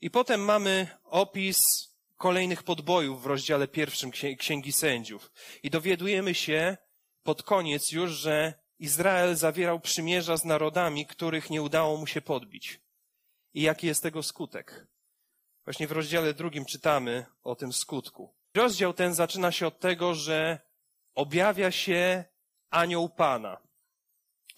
I 0.00 0.10
potem 0.10 0.40
mamy 0.40 0.88
opis 1.04 1.58
kolejnych 2.16 2.62
podbojów 2.62 3.22
w 3.22 3.26
rozdziale 3.26 3.68
pierwszym 3.68 4.10
Księgi 4.38 4.72
Sędziów. 4.72 5.32
I 5.62 5.70
dowiadujemy 5.70 6.34
się 6.34 6.76
pod 7.22 7.42
koniec 7.42 7.92
już, 7.92 8.10
że 8.10 8.54
Izrael 8.78 9.36
zawierał 9.36 9.80
przymierza 9.80 10.36
z 10.36 10.44
narodami, 10.44 11.06
których 11.06 11.50
nie 11.50 11.62
udało 11.62 11.96
mu 11.96 12.06
się 12.06 12.20
podbić 12.20 12.85
i 13.56 13.62
jaki 13.62 13.86
jest 13.86 14.02
tego 14.02 14.22
skutek. 14.22 14.86
Właśnie 15.64 15.86
w 15.86 15.92
rozdziale 15.92 16.34
drugim 16.34 16.64
czytamy 16.64 17.26
o 17.42 17.54
tym 17.54 17.72
skutku. 17.72 18.34
Rozdział 18.54 18.92
ten 18.92 19.14
zaczyna 19.14 19.52
się 19.52 19.66
od 19.66 19.80
tego, 19.80 20.14
że 20.14 20.60
objawia 21.14 21.70
się 21.70 22.24
anioł 22.70 23.08
Pana. 23.08 23.60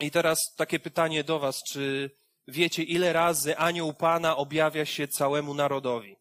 I 0.00 0.10
teraz 0.10 0.38
takie 0.56 0.78
pytanie 0.78 1.24
do 1.24 1.38
Was, 1.38 1.62
czy 1.62 2.10
wiecie, 2.48 2.82
ile 2.82 3.12
razy 3.12 3.56
anioł 3.56 3.94
Pana 3.94 4.36
objawia 4.36 4.84
się 4.84 5.08
całemu 5.08 5.54
narodowi? 5.54 6.16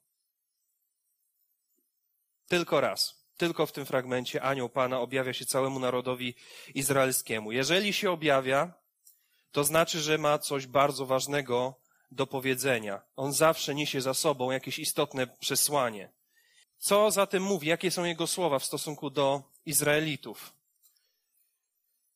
Tylko 2.48 2.82
raz. 2.82 3.28
Tylko 3.38 3.66
w 3.66 3.72
tym 3.72 3.86
fragmencie 3.86 4.42
anioł 4.42 4.70
Pana 4.70 5.00
objawia 5.00 5.34
się 5.34 5.46
całemu 5.46 5.80
narodowi 5.80 6.36
izraelskiemu. 6.76 7.52
Jeżeli 7.52 7.94
się 7.94 8.12
objawia, 8.12 8.74
to 9.52 9.64
znaczy, 9.64 10.00
że 10.00 10.18
ma 10.18 10.40
coś 10.40 10.68
bardzo 10.68 11.06
ważnego 11.06 11.87
do 12.12 12.28
powiedzenia. 12.28 13.02
On 13.16 13.34
zawsze 13.34 13.76
niesie 13.76 14.02
za 14.02 14.14
sobą 14.14 14.52
jakieś 14.52 14.80
istotne 14.80 15.28
przesłanie. 15.28 16.10
Co 16.78 17.12
zatem 17.12 17.44
mówi? 17.44 17.68
Jakie 17.68 17.92
są 17.92 18.04
jego 18.04 18.28
słowa 18.28 18.60
w 18.60 18.66
stosunku 18.66 19.10
do 19.10 19.44
Izraelitów? 19.66 20.54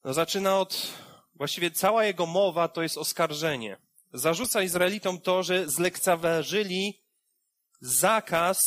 No, 0.04 0.14
zaczyna 0.14 0.60
od 0.60 0.92
Właściwie 1.42 1.72
cała 1.72 2.06
jego 2.06 2.26
mowa 2.26 2.68
to 2.68 2.84
jest 2.84 2.98
oskarżenie. 2.98 3.78
Zarzuca 4.14 4.62
Izraelitom 4.62 5.20
to, 5.20 5.44
że 5.44 5.70
zlekceważyli 5.70 7.02
zakaz 7.80 8.60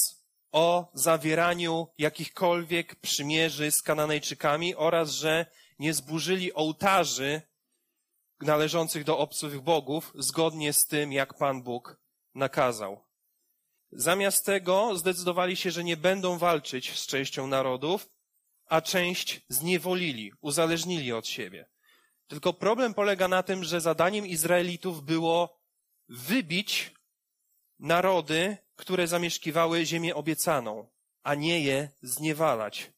o 0.52 0.90
zawieraniu 0.95 1.88
jakichkolwiek 1.99 2.97
przymierzy 2.97 3.71
z 3.71 3.83
Kananejczykami 3.83 4.75
oraz, 4.75 5.11
że 5.11 5.47
nie 5.78 5.95
zburzyli 5.95 6.54
ołtarzy 6.54 7.43
należących 8.41 9.05
do 9.05 9.19
obcych 9.19 9.61
bogów 9.61 10.12
zgodnie 10.14 10.73
z 10.73 10.87
tym, 10.87 11.12
jak 11.12 11.38
Pan 11.38 11.62
Bóg 11.62 12.00
nakazał. 12.35 13.05
Zamiast 13.93 14.47
tego 14.47 14.97
zdecydowali 14.97 15.57
się, 15.57 15.71
że 15.71 15.85
nie 15.85 15.97
będą 15.97 16.38
walczyć 16.38 16.99
z 16.99 17.07
częścią 17.07 17.47
narodów, 17.47 18.09
a 18.67 18.81
część 18.81 19.41
zniewolili, 19.49 20.33
uzależnili 20.41 21.12
od 21.12 21.29
siebie. 21.29 21.69
Tylko 22.26 22.53
problem 22.53 22.95
polega 22.95 23.29
na 23.29 23.43
tym, 23.43 23.64
że 23.64 23.81
zadaniem 23.81 24.26
Izraelitów 24.26 25.05
było 25.05 25.61
wybić 26.09 26.95
narody, 27.79 28.57
które 28.76 29.07
zamieszkiwały 29.07 29.87
ziemię 29.87 30.14
obiecaną, 30.14 30.91
a 31.23 31.35
nie 31.35 31.61
je 31.61 31.91
zniewalać. 32.03 32.94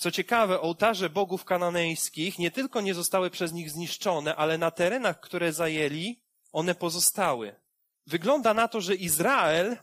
Co 0.00 0.10
ciekawe, 0.10 0.60
ołtarze 0.60 1.10
bogów 1.10 1.44
kananejskich 1.44 2.38
nie 2.38 2.50
tylko 2.50 2.80
nie 2.80 2.94
zostały 2.94 3.30
przez 3.30 3.52
nich 3.52 3.70
zniszczone, 3.70 4.36
ale 4.36 4.58
na 4.58 4.70
terenach, 4.70 5.20
które 5.20 5.52
zajęli, 5.52 6.20
one 6.52 6.74
pozostały. 6.74 7.54
Wygląda 8.06 8.54
na 8.54 8.68
to, 8.68 8.80
że 8.80 8.94
Izrael 8.94 9.76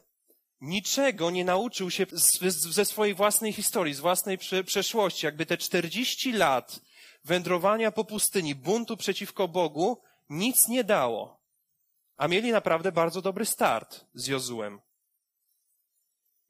niczego 0.61 1.29
nie 1.29 1.45
nauczył 1.45 1.91
się 1.91 2.05
ze 2.49 2.85
swojej 2.85 3.13
własnej 3.13 3.53
historii, 3.53 3.93
z 3.93 3.99
własnej 3.99 4.37
przeszłości. 4.65 5.25
Jakby 5.25 5.45
te 5.45 5.57
40 5.57 6.31
lat 6.31 6.79
wędrowania 7.23 7.91
po 7.91 8.05
pustyni, 8.05 8.55
buntu 8.55 8.97
przeciwko 8.97 9.47
Bogu, 9.47 10.01
nic 10.29 10.67
nie 10.67 10.83
dało. 10.83 11.41
A 12.15 12.27
mieli 12.27 12.51
naprawdę 12.51 12.91
bardzo 12.91 13.21
dobry 13.21 13.45
start 13.45 14.05
z 14.13 14.27
Jozułem. 14.27 14.81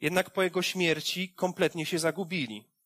Jednak 0.01 0.29
po 0.29 0.43
jego 0.43 0.61
śmierci 0.61 1.33
kompletnie 1.33 1.85
się 1.85 1.99
zagubili. 1.99 2.76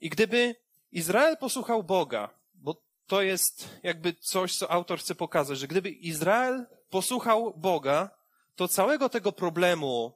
I 0.00 0.10
gdyby 0.10 0.54
Izrael 0.92 1.36
posłuchał 1.36 1.84
Boga, 1.84 2.30
bo 2.54 2.82
to 3.06 3.22
jest 3.22 3.68
jakby 3.82 4.14
coś, 4.14 4.56
co 4.56 4.70
autor 4.70 4.98
chce 4.98 5.14
pokazać, 5.14 5.58
że 5.58 5.68
gdyby 5.68 5.90
Izrael 5.90 6.66
posłuchał 6.90 7.54
Boga, 7.56 8.10
to 8.56 8.68
całego 8.68 9.08
tego 9.08 9.32
problemu 9.32 10.12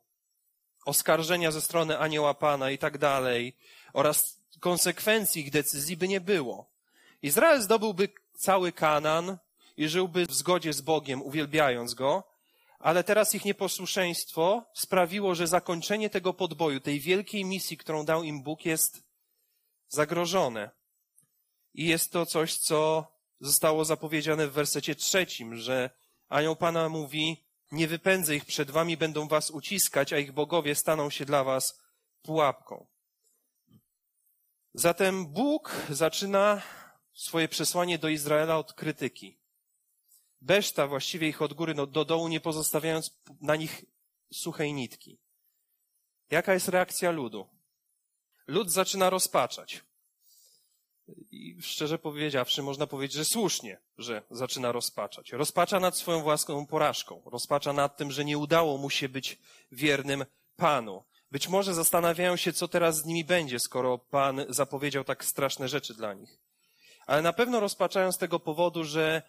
oskarżenia 0.84 1.50
ze 1.50 1.60
strony 1.60 1.98
anioła 1.98 2.34
Pana 2.34 2.70
i 2.70 2.78
tak 2.78 2.98
dalej 2.98 3.56
oraz 3.92 4.40
konsekwencji 4.60 5.42
ich 5.42 5.50
decyzji 5.50 5.96
by 5.96 6.08
nie 6.08 6.20
było. 6.20 6.70
Izrael 7.22 7.62
zdobyłby 7.62 8.08
cały 8.34 8.72
Kanan 8.72 9.38
i 9.76 9.88
żyłby 9.88 10.26
w 10.26 10.34
zgodzie 10.34 10.72
z 10.72 10.80
Bogiem, 10.80 11.22
uwielbiając 11.22 11.94
Go, 11.94 12.24
ale 12.78 13.04
teraz 13.04 13.34
ich 13.34 13.44
nieposłuszeństwo 13.44 14.64
sprawiło, 14.74 15.34
że 15.34 15.46
zakończenie 15.46 16.10
tego 16.10 16.34
podboju, 16.34 16.80
tej 16.80 17.00
wielkiej 17.00 17.44
misji, 17.44 17.76
którą 17.76 18.04
dał 18.04 18.22
im 18.22 18.42
Bóg, 18.42 18.64
jest 18.64 19.09
zagrożone. 19.90 20.70
I 21.74 21.86
jest 21.86 22.12
to 22.12 22.26
coś, 22.26 22.56
co 22.56 23.06
zostało 23.40 23.84
zapowiedziane 23.84 24.48
w 24.48 24.52
wersecie 24.52 24.94
trzecim, 24.94 25.56
że 25.56 25.90
anioł 26.28 26.56
Pana 26.56 26.88
mówi, 26.88 27.44
nie 27.72 27.88
wypędzę 27.88 28.36
ich 28.36 28.44
przed 28.44 28.70
wami, 28.70 28.96
będą 28.96 29.28
was 29.28 29.50
uciskać, 29.50 30.12
a 30.12 30.18
ich 30.18 30.32
bogowie 30.32 30.74
staną 30.74 31.10
się 31.10 31.24
dla 31.24 31.44
was 31.44 31.80
pułapką. 32.22 32.86
Zatem 34.74 35.26
Bóg 35.26 35.76
zaczyna 35.90 36.62
swoje 37.12 37.48
przesłanie 37.48 37.98
do 37.98 38.08
Izraela 38.08 38.58
od 38.58 38.72
krytyki. 38.72 39.40
Beszta 40.40 40.86
właściwie 40.86 41.28
ich 41.28 41.42
od 41.42 41.54
góry 41.54 41.74
do 41.74 42.04
dołu, 42.04 42.28
nie 42.28 42.40
pozostawiając 42.40 43.20
na 43.40 43.56
nich 43.56 43.84
suchej 44.32 44.72
nitki. 44.72 45.20
Jaka 46.30 46.54
jest 46.54 46.68
reakcja 46.68 47.10
ludu? 47.10 47.59
Lud 48.50 48.70
zaczyna 48.70 49.10
rozpaczać. 49.10 49.80
I 51.30 51.62
szczerze 51.62 51.98
powiedziawszy, 51.98 52.62
można 52.62 52.86
powiedzieć, 52.86 53.16
że 53.16 53.24
słusznie, 53.24 53.80
że 53.98 54.22
zaczyna 54.30 54.72
rozpaczać. 54.72 55.32
Rozpacza 55.32 55.80
nad 55.80 55.98
swoją 55.98 56.22
własną 56.22 56.66
porażką. 56.66 57.22
Rozpacza 57.26 57.72
nad 57.72 57.96
tym, 57.96 58.10
że 58.12 58.24
nie 58.24 58.38
udało 58.38 58.78
mu 58.78 58.90
się 58.90 59.08
być 59.08 59.38
wiernym 59.72 60.24
Panu. 60.56 61.04
Być 61.30 61.48
może 61.48 61.74
zastanawiają 61.74 62.36
się, 62.36 62.52
co 62.52 62.68
teraz 62.68 62.96
z 62.96 63.04
nimi 63.04 63.24
będzie, 63.24 63.60
skoro 63.60 63.98
Pan 63.98 64.44
zapowiedział 64.48 65.04
tak 65.04 65.24
straszne 65.24 65.68
rzeczy 65.68 65.94
dla 65.94 66.14
nich. 66.14 66.38
Ale 67.06 67.22
na 67.22 67.32
pewno 67.32 67.60
rozpaczają 67.60 68.12
z 68.12 68.18
tego 68.18 68.40
powodu, 68.40 68.84
że 68.84 69.22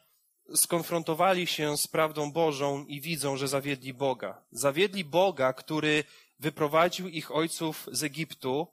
skonfrontowali 0.55 1.47
się 1.47 1.77
z 1.77 1.87
prawdą 1.87 2.31
Bożą 2.31 2.85
i 2.85 3.01
widzą, 3.01 3.37
że 3.37 3.47
zawiedli 3.47 3.93
Boga. 3.93 4.43
Zawiedli 4.51 5.05
Boga, 5.05 5.53
który 5.53 6.03
wyprowadził 6.39 7.07
ich 7.07 7.31
ojców 7.35 7.89
z 7.91 8.03
Egiptu 8.03 8.67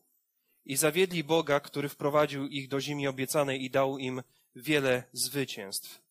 i 0.69 0.77
zawiedli 0.77 1.25
Boga, 1.25 1.61
który 1.61 1.89
wprowadził 1.89 2.47
ich 2.47 2.69
do 2.69 2.81
ziemi 2.81 3.09
obiecanej 3.09 3.65
i 3.65 3.71
dał 3.71 3.99
im 3.99 4.23
wiele 4.57 5.03
zwycięstw. 5.13 6.03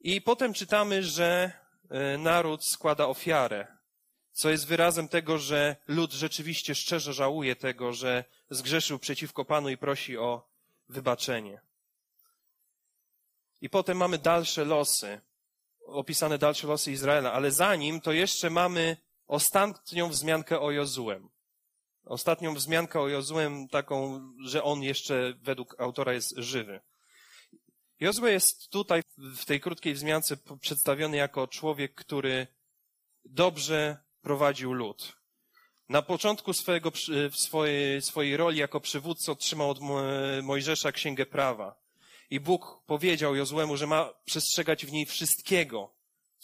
I 0.00 0.20
potem 0.20 0.54
czytamy, 0.54 1.02
że 1.02 1.52
e, 1.90 2.18
naród 2.18 2.64
składa 2.64 3.06
ofiarę, 3.06 3.66
co 4.32 4.50
jest 4.50 4.66
wyrazem 4.66 5.08
tego, 5.08 5.38
że 5.38 5.76
lud 5.88 6.12
rzeczywiście 6.12 6.74
szczerze 6.74 7.12
żałuje 7.12 7.56
tego, 7.56 7.92
że 7.92 8.24
zgrzeszył 8.50 8.98
przeciwko 8.98 9.44
Panu 9.44 9.68
i 9.68 9.76
prosi 9.76 10.18
o 10.18 10.48
wybaczenie. 10.88 11.60
I 13.60 13.70
potem 13.70 13.96
mamy 13.96 14.18
dalsze 14.18 14.64
losy, 14.64 15.20
opisane 15.86 16.38
dalsze 16.38 16.66
losy 16.66 16.92
Izraela, 16.92 17.32
ale 17.32 17.50
zanim 17.50 18.00
to 18.00 18.12
jeszcze 18.12 18.50
mamy 18.50 18.96
ostatnią 19.26 20.08
wzmiankę 20.08 20.60
o 20.60 20.70
Jozułem. 20.70 21.33
Ostatnią 22.04 22.54
wzmiankę 22.54 23.00
o 23.00 23.08
Jozułem 23.08 23.68
taką, 23.68 24.20
że 24.44 24.62
on 24.62 24.82
jeszcze 24.82 25.34
według 25.42 25.80
autora 25.80 26.12
jest 26.12 26.36
żywy. 26.36 26.80
Jozue 28.00 28.26
jest 28.26 28.70
tutaj 28.70 29.02
w 29.16 29.44
tej 29.44 29.60
krótkiej 29.60 29.94
wzmiance 29.94 30.36
przedstawiony 30.60 31.16
jako 31.16 31.48
człowiek, 31.48 31.94
który 31.94 32.46
dobrze 33.24 33.98
prowadził 34.22 34.72
lud. 34.72 35.16
Na 35.88 36.02
początku 36.02 36.52
swojego, 36.52 36.92
swojej, 37.32 38.02
swojej 38.02 38.36
roli 38.36 38.58
jako 38.58 38.80
przywódca 38.80 39.32
otrzymał 39.32 39.70
od 39.70 39.78
Mojżesza 40.42 40.92
Księgę 40.92 41.26
Prawa. 41.26 41.74
I 42.30 42.40
Bóg 42.40 42.82
powiedział 42.86 43.36
Jozłemu, 43.36 43.76
że 43.76 43.86
ma 43.86 44.10
przestrzegać 44.24 44.86
w 44.86 44.92
niej 44.92 45.06
wszystkiego, 45.06 45.94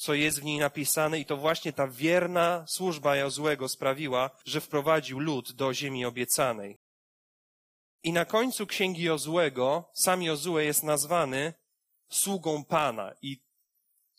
co 0.00 0.14
jest 0.14 0.40
w 0.40 0.44
niej 0.44 0.58
napisane 0.58 1.18
i 1.18 1.24
to 1.24 1.36
właśnie 1.36 1.72
ta 1.72 1.88
wierna 1.88 2.64
służba 2.68 3.16
Jozłego 3.16 3.68
sprawiła, 3.68 4.30
że 4.44 4.60
wprowadził 4.60 5.18
lud 5.18 5.52
do 5.52 5.74
ziemi 5.74 6.04
obiecanej. 6.04 6.78
I 8.02 8.12
na 8.12 8.24
końcu 8.24 8.66
księgi 8.66 9.02
Jozłego 9.02 9.90
sam 9.94 10.22
Jozue 10.22 10.58
jest 10.58 10.82
nazwany 10.82 11.54
sługą 12.10 12.64
Pana 12.64 13.12
i 13.22 13.40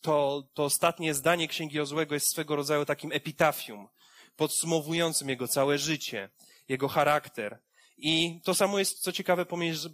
to, 0.01 0.43
to 0.53 0.63
ostatnie 0.63 1.13
zdanie 1.13 1.47
księgi 1.47 1.77
Jozłego 1.77 2.13
jest 2.13 2.31
swego 2.31 2.55
rodzaju 2.55 2.85
takim 2.85 3.11
epitafium, 3.11 3.87
podsumowującym 4.35 5.29
jego 5.29 5.47
całe 5.47 5.77
życie, 5.77 6.29
jego 6.67 6.87
charakter. 6.87 7.59
I 7.97 8.41
to 8.43 8.55
samo 8.55 8.79
jest, 8.79 8.99
co 8.99 9.11
ciekawe, 9.11 9.45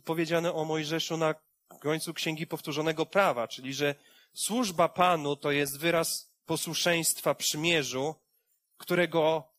powiedziane 0.05 0.53
o 0.53 0.65
Mojżeszu 0.65 1.17
na 1.17 1.35
końcu 1.81 2.13
księgi 2.13 2.47
powtórzonego 2.47 3.05
prawa, 3.05 3.47
czyli 3.47 3.73
że 3.73 3.95
służba 4.37 4.89
Panu 4.89 5.35
to 5.35 5.51
jest 5.51 5.79
wyraz 5.79 6.31
posłuszeństwa 6.45 7.35
przymierzu, 7.35 8.15
którego 8.77 9.53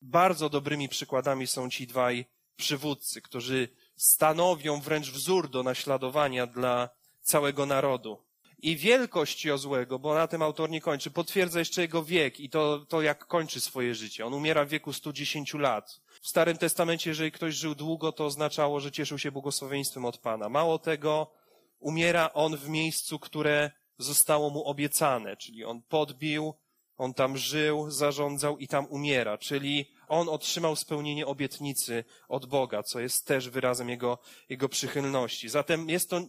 bardzo 0.00 0.48
dobrymi 0.48 0.88
przykładami 0.88 1.46
są 1.46 1.70
ci 1.70 1.86
dwaj 1.86 2.24
przywódcy, 2.56 3.22
którzy 3.22 3.68
stanowią 3.96 4.80
wręcz 4.80 5.10
wzór 5.10 5.50
do 5.50 5.62
naśladowania 5.62 6.46
dla 6.46 6.88
całego 7.20 7.66
narodu. 7.66 8.24
I 8.58 8.76
wielkość 8.76 9.44
Jozłego, 9.44 9.98
bo 9.98 10.14
na 10.14 10.26
tym 10.26 10.42
autor 10.42 10.70
nie 10.70 10.80
kończy, 10.80 11.10
potwierdza 11.10 11.58
jeszcze 11.58 11.82
jego 11.82 12.04
wiek 12.04 12.40
i 12.40 12.50
to, 12.50 12.86
to 12.88 13.02
jak 13.02 13.26
kończy 13.26 13.60
swoje 13.60 13.94
życie. 13.94 14.26
On 14.26 14.34
umiera 14.34 14.64
w 14.64 14.68
wieku 14.68 14.92
110 14.92 15.54
lat. 15.54 16.00
W 16.22 16.28
Starym 16.28 16.58
Testamencie, 16.58 17.10
jeżeli 17.10 17.32
ktoś 17.32 17.54
żył 17.54 17.74
długo, 17.74 18.12
to 18.12 18.26
oznaczało, 18.26 18.80
że 18.80 18.92
cieszył 18.92 19.18
się 19.18 19.32
błogosławieństwem 19.32 20.04
od 20.04 20.18
Pana. 20.18 20.48
Mało 20.48 20.78
tego, 20.78 21.30
umiera 21.78 22.32
on 22.32 22.56
w 22.56 22.68
miejscu, 22.68 23.18
które 23.18 23.70
zostało 23.98 24.50
mu 24.50 24.64
obiecane, 24.64 25.36
czyli 25.36 25.64
on 25.64 25.82
podbił, 25.82 26.54
on 26.96 27.14
tam 27.14 27.36
żył, 27.36 27.90
zarządzał 27.90 28.58
i 28.58 28.68
tam 28.68 28.86
umiera, 28.86 29.38
czyli 29.38 29.90
on 30.08 30.28
otrzymał 30.28 30.76
spełnienie 30.76 31.26
obietnicy 31.26 32.04
od 32.28 32.46
Boga, 32.46 32.82
co 32.82 33.00
jest 33.00 33.26
też 33.26 33.48
wyrazem 33.48 33.88
jego, 33.88 34.18
jego 34.48 34.68
przychylności. 34.68 35.48
Zatem 35.48 35.88
jest 35.88 36.10
to 36.10 36.20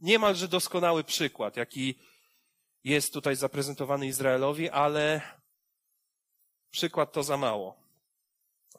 niemalże 0.00 0.48
doskonały 0.48 1.04
przykład, 1.04 1.56
jaki 1.56 1.98
jest 2.84 3.12
tutaj 3.12 3.36
zaprezentowany 3.36 4.06
Izraelowi, 4.06 4.70
ale 4.70 5.20
przykład 6.70 7.12
to 7.12 7.22
za 7.22 7.36
mało. 7.36 7.82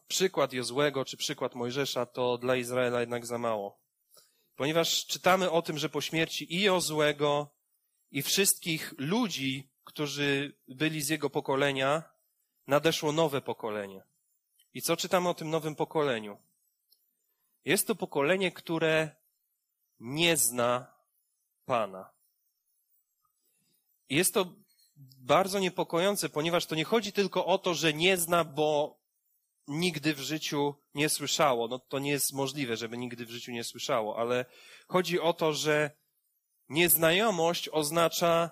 Przykład 0.08 0.54
Jozłego 0.54 1.06
czy 1.06 1.18
przykład 1.18 1.56
Mojżesza 1.56 2.06
to 2.06 2.38
dla 2.38 2.56
Izraela 2.56 3.00
jednak 3.00 3.26
za 3.26 3.38
mało. 3.38 3.80
Ponieważ 4.56 5.06
czytamy 5.06 5.52
o 5.52 5.62
tym, 5.62 5.78
że 5.78 5.90
po 5.90 6.02
śmierci 6.02 6.56
i 6.56 6.62
Jozłego, 6.62 7.50
i 8.14 8.22
wszystkich 8.22 8.94
ludzi, 8.98 9.70
którzy 9.84 10.58
byli 10.68 11.02
z 11.02 11.10
jego 11.10 11.30
pokolenia, 11.30 12.04
nadeszło 12.68 13.12
nowe 13.12 13.42
pokolenie. 13.42 14.04
I 14.74 14.82
co 14.82 14.98
czytamy 14.98 15.30
o 15.30 15.34
tym 15.34 15.50
nowym 15.50 15.76
pokoleniu? 15.76 16.38
Jest 17.66 17.88
to 17.88 17.96
pokolenie, 17.96 18.52
które 18.52 19.16
nie 20.00 20.38
zna 20.38 20.94
Pana. 21.66 22.10
Jest 24.10 24.34
to 24.34 24.56
bardzo 25.18 25.60
niepokojące, 25.60 26.30
ponieważ 26.30 26.66
to 26.66 26.76
nie 26.76 26.84
chodzi 26.84 27.14
tylko 27.14 27.46
o 27.46 27.58
to, 27.58 27.74
że 27.74 27.94
nie 27.94 28.18
zna, 28.18 28.44
bo 28.44 29.00
nigdy 29.68 30.14
w 30.14 30.20
życiu 30.20 30.76
nie 30.94 31.10
słyszało. 31.10 31.68
No 31.68 31.80
to 31.80 32.00
nie 32.00 32.12
jest 32.12 32.34
możliwe, 32.34 32.78
żeby 32.78 32.98
nigdy 32.98 33.26
w 33.26 33.32
życiu 33.32 33.52
nie 33.52 33.64
słyszało, 33.64 34.18
ale 34.18 34.46
chodzi 34.88 35.20
o 35.20 35.34
to, 35.34 35.54
że 35.54 36.03
nieznajomość 36.74 37.70
oznacza 37.72 38.52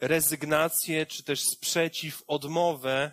rezygnację, 0.00 1.06
czy 1.06 1.24
też 1.24 1.40
sprzeciw, 1.56 2.22
odmowę 2.26 3.12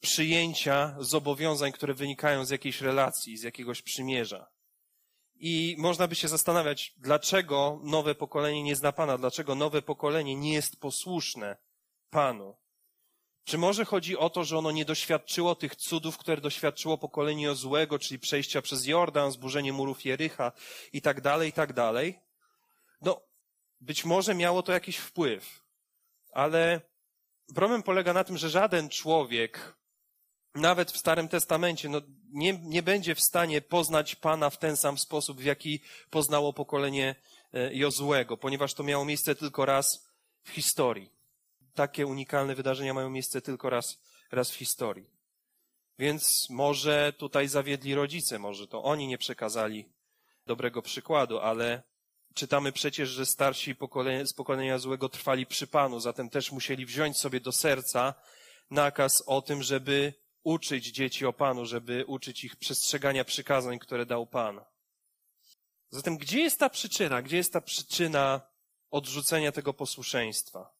przyjęcia 0.00 0.96
zobowiązań, 0.98 1.72
które 1.72 1.94
wynikają 1.94 2.44
z 2.44 2.50
jakiejś 2.50 2.80
relacji, 2.80 3.38
z 3.38 3.42
jakiegoś 3.42 3.82
przymierza. 3.82 4.46
I 5.34 5.74
można 5.78 6.08
by 6.08 6.14
się 6.14 6.28
zastanawiać, 6.28 6.94
dlaczego 6.96 7.80
nowe 7.82 8.14
pokolenie 8.14 8.62
nie 8.62 8.76
zna 8.76 8.92
Pana, 8.92 9.18
dlaczego 9.18 9.54
nowe 9.54 9.82
pokolenie 9.82 10.36
nie 10.36 10.52
jest 10.52 10.80
posłuszne 10.80 11.56
Panu. 12.10 12.56
Czy 13.44 13.58
może 13.58 13.84
chodzi 13.84 14.16
o 14.16 14.30
to, 14.30 14.44
że 14.44 14.58
ono 14.58 14.70
nie 14.70 14.84
doświadczyło 14.84 15.54
tych 15.54 15.76
cudów, 15.76 16.18
które 16.18 16.40
doświadczyło 16.40 16.98
pokolenie 16.98 17.54
złego, 17.54 17.98
czyli 17.98 18.18
przejścia 18.20 18.62
przez 18.62 18.86
Jordan, 18.86 19.32
zburzenie 19.32 19.72
murów 19.72 20.04
Jericha 20.04 20.52
i 20.92 21.02
tak 21.02 21.20
dalej, 21.20 21.48
i 21.48 21.52
tak 21.52 21.72
dalej? 21.72 22.31
Być 23.82 24.04
może 24.04 24.34
miało 24.34 24.62
to 24.62 24.72
jakiś 24.72 24.96
wpływ, 24.96 25.62
ale 26.32 26.80
problem 27.54 27.82
polega 27.82 28.12
na 28.12 28.24
tym, 28.24 28.38
że 28.38 28.50
żaden 28.50 28.88
człowiek, 28.88 29.76
nawet 30.54 30.92
w 30.92 30.98
Starym 30.98 31.28
Testamencie, 31.28 31.88
no, 31.88 32.00
nie, 32.32 32.58
nie 32.62 32.82
będzie 32.82 33.14
w 33.14 33.20
stanie 33.20 33.60
poznać 33.60 34.16
Pana 34.16 34.50
w 34.50 34.58
ten 34.58 34.76
sam 34.76 34.98
sposób, 34.98 35.40
w 35.40 35.44
jaki 35.44 35.80
poznało 36.10 36.52
pokolenie 36.52 37.14
e, 37.52 37.74
Jozłego, 37.74 38.36
ponieważ 38.36 38.74
to 38.74 38.82
miało 38.82 39.04
miejsce 39.04 39.34
tylko 39.34 39.64
raz 39.64 39.86
w 40.42 40.50
historii. 40.50 41.10
Takie 41.74 42.06
unikalne 42.06 42.54
wydarzenia 42.54 42.94
mają 42.94 43.10
miejsce 43.10 43.40
tylko 43.40 43.70
raz, 43.70 43.98
raz 44.32 44.50
w 44.50 44.54
historii. 44.54 45.06
Więc 45.98 46.46
może 46.50 47.12
tutaj 47.12 47.48
zawiedli 47.48 47.94
rodzice, 47.94 48.38
może 48.38 48.68
to 48.68 48.82
oni 48.82 49.06
nie 49.06 49.18
przekazali 49.18 49.88
dobrego 50.46 50.82
przykładu, 50.82 51.38
ale 51.38 51.91
czytamy 52.34 52.72
przecież, 52.72 53.08
że 53.08 53.26
starsi 53.26 53.74
pokolenia, 53.74 54.26
z 54.26 54.32
pokolenia 54.32 54.78
złego 54.78 55.08
trwali 55.08 55.46
przy 55.46 55.66
Panu, 55.66 56.00
zatem 56.00 56.30
też 56.30 56.52
musieli 56.52 56.86
wziąć 56.86 57.16
sobie 57.16 57.40
do 57.40 57.52
serca 57.52 58.14
nakaz 58.70 59.22
o 59.26 59.42
tym, 59.42 59.62
żeby 59.62 60.14
uczyć 60.42 60.86
dzieci 60.86 61.26
o 61.26 61.32
Panu, 61.32 61.66
żeby 61.66 62.04
uczyć 62.06 62.44
ich 62.44 62.56
przestrzegania 62.56 63.24
przykazań, 63.24 63.78
które 63.78 64.06
dał 64.06 64.26
Pan. 64.26 64.60
Zatem 65.90 66.18
gdzie 66.18 66.40
jest 66.40 66.58
ta 66.58 66.70
przyczyna? 66.70 67.22
Gdzie 67.22 67.36
jest 67.36 67.52
ta 67.52 67.60
przyczyna 67.60 68.40
odrzucenia 68.90 69.52
tego 69.52 69.74
posłuszeństwa? 69.74 70.74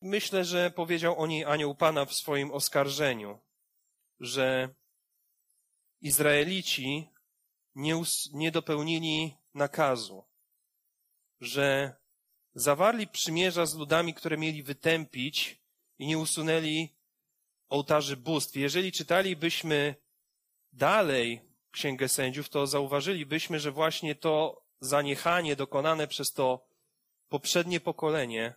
Myślę, 0.00 0.44
że 0.44 0.70
powiedział 0.70 1.18
o 1.18 1.26
niej 1.26 1.44
anioł 1.44 1.74
Pana 1.74 2.04
w 2.04 2.14
swoim 2.14 2.52
oskarżeniu, 2.52 3.38
że 4.20 4.74
Izraelici 6.00 7.10
nie, 7.74 8.02
nie 8.32 8.50
dopełnili 8.50 9.36
nakazu, 9.54 10.24
że 11.40 11.96
zawarli 12.54 13.06
przymierza 13.06 13.66
z 13.66 13.74
ludami, 13.74 14.14
które 14.14 14.38
mieli 14.38 14.62
wytępić 14.62 15.60
i 15.98 16.06
nie 16.06 16.18
usunęli 16.18 16.88
ołtarzy 17.68 18.16
bóstw. 18.16 18.56
Jeżeli 18.56 18.92
czytalibyśmy 18.92 19.94
dalej 20.72 21.40
Księgę 21.70 22.08
Sędziów, 22.08 22.48
to 22.48 22.66
zauważylibyśmy, 22.66 23.60
że 23.60 23.72
właśnie 23.72 24.14
to 24.14 24.62
zaniechanie 24.80 25.56
dokonane 25.56 26.08
przez 26.08 26.32
to 26.32 26.66
poprzednie 27.28 27.80
pokolenie 27.80 28.54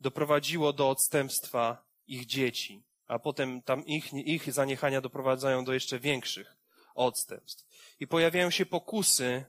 doprowadziło 0.00 0.72
do 0.72 0.90
odstępstwa 0.90 1.84
ich 2.06 2.26
dzieci, 2.26 2.82
a 3.06 3.18
potem 3.18 3.62
tam 3.62 3.86
ich, 3.86 4.12
ich 4.12 4.52
zaniechania 4.52 5.00
doprowadzają 5.00 5.64
do 5.64 5.74
jeszcze 5.74 5.98
większych 5.98 6.56
odstępstw. 6.94 7.66
I 8.00 8.06
pojawiają 8.06 8.50
się 8.50 8.66
pokusy 8.66 9.44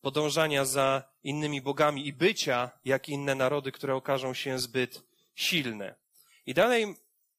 podążania 0.00 0.64
za 0.64 1.02
innymi 1.22 1.62
bogami 1.62 2.06
i 2.06 2.12
bycia 2.12 2.70
jak 2.84 3.08
inne 3.08 3.34
narody, 3.34 3.72
które 3.72 3.94
okażą 3.94 4.34
się 4.34 4.58
zbyt 4.58 5.02
silne. 5.34 5.94
I 6.46 6.54
dalej 6.54 6.94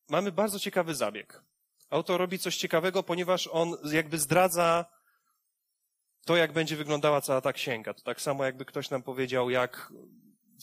mamy 0.10 0.32
bardzo 0.32 0.60
ciekawy 0.60 0.96
zabieg. 0.96 1.42
Autor 1.90 2.20
robi 2.20 2.40
coś 2.40 2.58
ciekawego, 2.58 3.04
ponieważ 3.04 3.50
on 3.52 3.78
jakby 3.92 4.18
zdradza 4.18 4.86
to, 6.26 6.36
jak 6.36 6.52
będzie 6.52 6.76
wyglądała 6.76 7.22
cała 7.22 7.42
ta 7.42 7.54
księga. 7.54 7.94
To 7.94 8.02
tak 8.02 8.22
samo 8.22 8.46
jakby 8.46 8.66
ktoś 8.66 8.90
nam 8.90 9.04
powiedział, 9.04 9.50
jak 9.50 9.94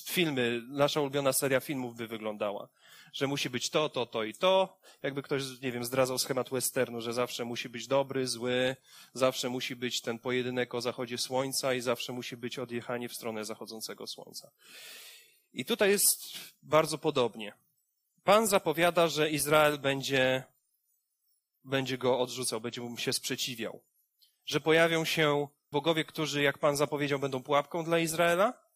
filmy, 0.06 0.62
nasza 0.68 1.00
ulubiona 1.00 1.32
seria 1.32 1.61
filmów 1.61 1.96
by 1.96 2.06
wyglądała. 2.06 2.68
Że 3.12 3.26
musi 3.26 3.50
być 3.50 3.70
to, 3.70 3.88
to, 3.88 4.06
to 4.06 4.24
i 4.24 4.34
to. 4.34 4.78
Jakby 5.02 5.22
ktoś, 5.22 5.42
nie 5.62 5.72
wiem, 5.72 5.84
zdradzał 5.84 6.18
schemat 6.18 6.50
westernu, 6.50 7.00
że 7.00 7.12
zawsze 7.12 7.44
musi 7.44 7.68
być 7.68 7.87
dobry, 7.87 8.26
zły, 8.26 8.76
zawsze 9.12 9.48
musi 9.48 9.76
być 9.76 10.00
ten 10.00 10.18
pojedynek 10.18 10.74
o 10.74 10.80
zachodzie 10.80 11.18
słońca 11.18 11.74
i 11.74 11.80
zawsze 11.80 12.12
musi 12.12 12.37
być 12.37 12.58
odjechanie 12.58 13.08
w 13.08 13.14
stronę 13.14 13.44
zachodzącego 13.44 14.06
słońca. 14.06 14.50
I 15.52 15.64
tutaj 15.64 15.90
jest 15.90 16.38
bardzo 16.62 16.98
podobnie. 16.98 17.52
Pan 18.24 18.46
zapowiada, 18.46 19.08
że 19.08 19.30
Izrael 19.30 19.78
będzie, 19.78 20.44
będzie 21.64 21.98
go 21.98 22.18
odrzucał, 22.20 22.61
będzie 22.61 22.80
mu 22.80 22.98
się 22.98 23.12
sprzeciwiał. 23.12 23.82
Że 24.46 24.61
pojawią 24.61 25.04
się 25.04 25.48
bogowie, 25.72 26.04
którzy, 26.04 26.42
jak 26.42 26.58
Pan 26.58 26.76
zapowiedział, 26.76 27.18
będą 27.18 27.42
pułapką 27.42 27.84
dla 27.84 27.98
Izraela. 27.98 28.67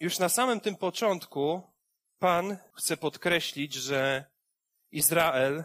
Już 0.00 0.18
na 0.18 0.28
samym 0.28 0.60
tym 0.60 0.76
początku 0.76 1.62
Pan 2.18 2.56
chce 2.74 2.96
podkreślić, 2.96 3.74
że 3.74 4.24
Izrael 4.92 5.64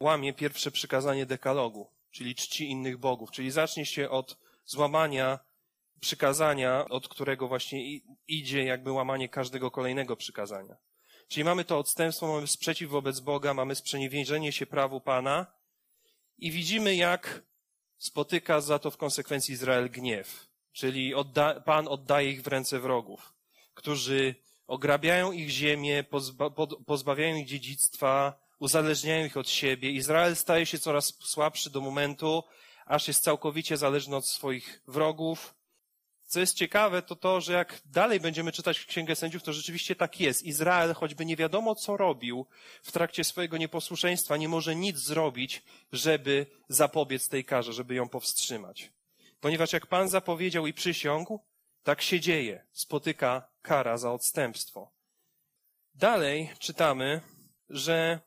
łamie 0.00 0.32
pierwsze 0.32 0.70
przykazanie 0.70 1.26
dekalogu, 1.26 1.90
czyli 2.10 2.34
czci 2.34 2.70
innych 2.70 2.98
bogów, 2.98 3.30
czyli 3.30 3.50
zacznie 3.50 3.86
się 3.86 4.10
od 4.10 4.38
złamania 4.64 5.38
przykazania, 6.00 6.88
od 6.88 7.08
którego 7.08 7.48
właśnie 7.48 8.00
idzie 8.28 8.64
jakby 8.64 8.92
łamanie 8.92 9.28
każdego 9.28 9.70
kolejnego 9.70 10.16
przykazania. 10.16 10.76
Czyli 11.28 11.44
mamy 11.44 11.64
to 11.64 11.78
odstępstwo, 11.78 12.26
mamy 12.26 12.46
sprzeciw 12.46 12.90
wobec 12.90 13.20
Boga, 13.20 13.54
mamy 13.54 13.74
sprzeniewierzenie 13.74 14.52
się 14.52 14.66
prawu 14.66 15.00
Pana 15.00 15.46
i 16.38 16.50
widzimy, 16.50 16.96
jak 16.96 17.42
spotyka 17.98 18.60
za 18.60 18.78
to 18.78 18.90
w 18.90 18.96
konsekwencji 18.96 19.54
Izrael 19.54 19.90
gniew. 19.90 20.48
Czyli 20.72 21.14
odda 21.14 21.60
Pan 21.60 21.88
oddaje 21.88 22.30
ich 22.30 22.42
w 22.42 22.46
ręce 22.46 22.80
wrogów, 22.80 23.33
którzy 23.74 24.34
ograbiają 24.66 25.32
ich 25.32 25.50
ziemię, 25.50 26.04
pozba 26.04 26.50
pozbawiają 26.86 27.36
ich 27.36 27.46
dziedzictwa, 27.46 28.38
uzależniają 28.58 29.26
ich 29.26 29.36
od 29.36 29.48
siebie. 29.48 29.90
Izrael 29.90 30.36
staje 30.36 30.66
się 30.66 30.78
coraz 30.78 31.18
słabszy 31.20 31.70
do 31.70 31.80
momentu, 31.80 32.42
aż 32.86 33.08
jest 33.08 33.22
całkowicie 33.22 33.76
zależny 33.76 34.16
od 34.16 34.26
swoich 34.26 34.82
wrogów, 34.88 35.54
co 36.26 36.40
jest 36.40 36.56
ciekawe, 36.56 37.02
to 37.02 37.16
to, 37.16 37.40
że 37.40 37.52
jak 37.52 37.80
dalej 37.84 38.20
będziemy 38.20 38.52
czytać 38.52 38.86
Księgę 38.86 39.16
Sędziów, 39.16 39.42
to 39.42 39.52
rzeczywiście 39.52 39.96
tak 39.96 40.20
jest. 40.20 40.42
Izrael, 40.42 40.94
choćby 40.94 41.24
nie 41.24 41.36
wiadomo 41.36 41.74
co 41.74 41.96
robił 41.96 42.46
w 42.82 42.92
trakcie 42.92 43.24
swojego 43.24 43.56
nieposłuszeństwa, 43.56 44.36
nie 44.36 44.48
może 44.48 44.76
nic 44.76 44.96
zrobić, 44.96 45.62
żeby 45.92 46.46
zapobiec 46.68 47.28
tej 47.28 47.44
karze, 47.44 47.72
żeby 47.72 47.94
ją 47.94 48.08
powstrzymać. 48.08 48.92
Ponieważ 49.40 49.72
jak 49.72 49.86
Pan 49.86 50.08
zapowiedział 50.08 50.66
i 50.66 50.72
przysiągł, 50.72 51.40
tak 51.84 52.02
się 52.02 52.20
dzieje. 52.20 52.66
Spotyka 52.72 53.48
kara 53.62 53.98
za 53.98 54.12
odstępstwo. 54.12 54.90
Dalej 55.94 56.50
czytamy, 56.58 57.20
że 57.68 58.20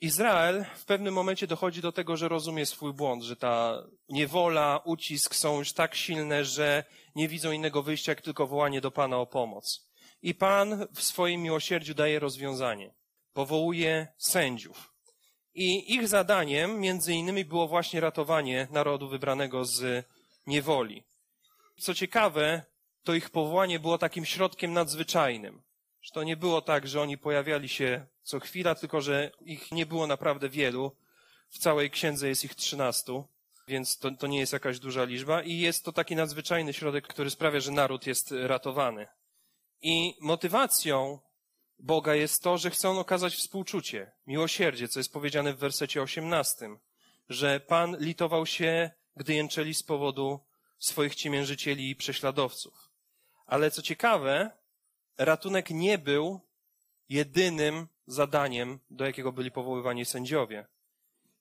Izrael 0.00 0.64
w 0.74 0.84
pewnym 0.84 1.14
momencie 1.14 1.46
dochodzi 1.46 1.80
do 1.80 1.92
tego, 1.92 2.16
że 2.16 2.28
rozumie 2.28 2.66
swój 2.66 2.92
błąd, 2.92 3.22
że 3.22 3.36
ta 3.36 3.82
niewola, 4.08 4.80
ucisk 4.84 5.34
są 5.34 5.58
już 5.58 5.72
tak 5.72 5.94
silne, 5.94 6.44
że 6.44 6.84
nie 7.14 7.28
widzą 7.28 7.52
innego 7.52 7.82
wyjścia, 7.82 8.12
jak 8.12 8.22
tylko 8.22 8.46
wołanie 8.46 8.80
do 8.80 8.90
Pana 8.90 9.16
o 9.18 9.26
pomoc. 9.26 9.90
I 10.22 10.34
Pan 10.34 10.86
w 10.94 11.02
swoim 11.02 11.42
miłosierdziu 11.42 11.94
daje 11.94 12.18
rozwiązanie. 12.18 12.94
Powołuje 13.32 14.08
sędziów. 14.18 14.92
I 15.54 15.94
ich 15.94 16.08
zadaniem, 16.08 16.80
między 16.80 17.14
innymi, 17.14 17.44
było 17.44 17.68
właśnie 17.68 18.00
ratowanie 18.00 18.68
narodu 18.70 19.08
wybranego 19.08 19.64
z 19.64 20.06
niewoli. 20.46 21.04
Co 21.78 21.94
ciekawe, 21.94 22.62
to 23.02 23.14
ich 23.14 23.30
powołanie 23.30 23.80
było 23.80 23.98
takim 23.98 24.24
środkiem 24.24 24.72
nadzwyczajnym. 24.72 25.62
Że 26.02 26.12
to 26.12 26.22
nie 26.22 26.36
było 26.36 26.62
tak, 26.62 26.88
że 26.88 27.02
oni 27.02 27.18
pojawiali 27.18 27.68
się 27.68 28.06
co 28.22 28.40
chwila, 28.40 28.74
tylko 28.74 29.00
że 29.00 29.30
ich 29.40 29.72
nie 29.72 29.86
było 29.86 30.06
naprawdę 30.06 30.48
wielu. 30.48 30.96
W 31.48 31.58
całej 31.58 31.90
księdze 31.90 32.28
jest 32.28 32.44
ich 32.44 32.54
trzynastu. 32.54 33.28
więc 33.68 33.98
to, 33.98 34.10
to 34.10 34.26
nie 34.26 34.38
jest 34.38 34.52
jakaś 34.52 34.78
duża 34.78 35.04
liczba 35.04 35.42
i 35.42 35.58
jest 35.58 35.84
to 35.84 35.92
taki 35.92 36.16
nadzwyczajny 36.16 36.72
środek, 36.72 37.08
który 37.08 37.30
sprawia, 37.30 37.60
że 37.60 37.72
naród 37.72 38.06
jest 38.06 38.30
ratowany. 38.32 39.06
I 39.82 40.14
motywacją 40.20 41.18
Boga 41.78 42.14
jest 42.14 42.42
to, 42.42 42.58
że 42.58 42.70
chce 42.70 42.88
on 42.90 42.98
okazać 42.98 43.34
współczucie, 43.34 44.12
miłosierdzie, 44.26 44.88
co 44.88 45.00
jest 45.00 45.12
powiedziane 45.12 45.54
w 45.54 45.58
wersecie 45.58 46.02
18, 46.02 46.68
że 47.28 47.60
Pan 47.60 47.96
litował 48.00 48.46
się, 48.46 48.90
gdy 49.16 49.34
jęczeli 49.34 49.74
z 49.74 49.82
powodu 49.82 50.40
swoich 50.78 51.14
ciemiężycieli 51.14 51.90
i 51.90 51.96
prześladowców. 51.96 52.90
Ale 53.46 53.70
co 53.70 53.82
ciekawe, 53.82 54.50
ratunek 55.18 55.70
nie 55.70 55.98
był 55.98 56.40
jedynym 57.08 57.88
zadaniem, 58.06 58.78
do 58.90 59.04
jakiego 59.04 59.32
byli 59.32 59.50
powoływani 59.50 60.04
sędziowie. 60.04 60.66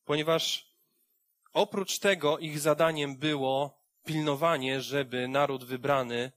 Ponieważ 0.05 0.71
oprócz 1.53 1.99
tego 1.99 2.37
ich 2.37 2.59
zadaniem 2.59 3.17
było 3.17 3.81
pilnowanie, 4.05 4.81
żeby 4.81 5.27
naród 5.27 5.63
wybrany 5.63 6.31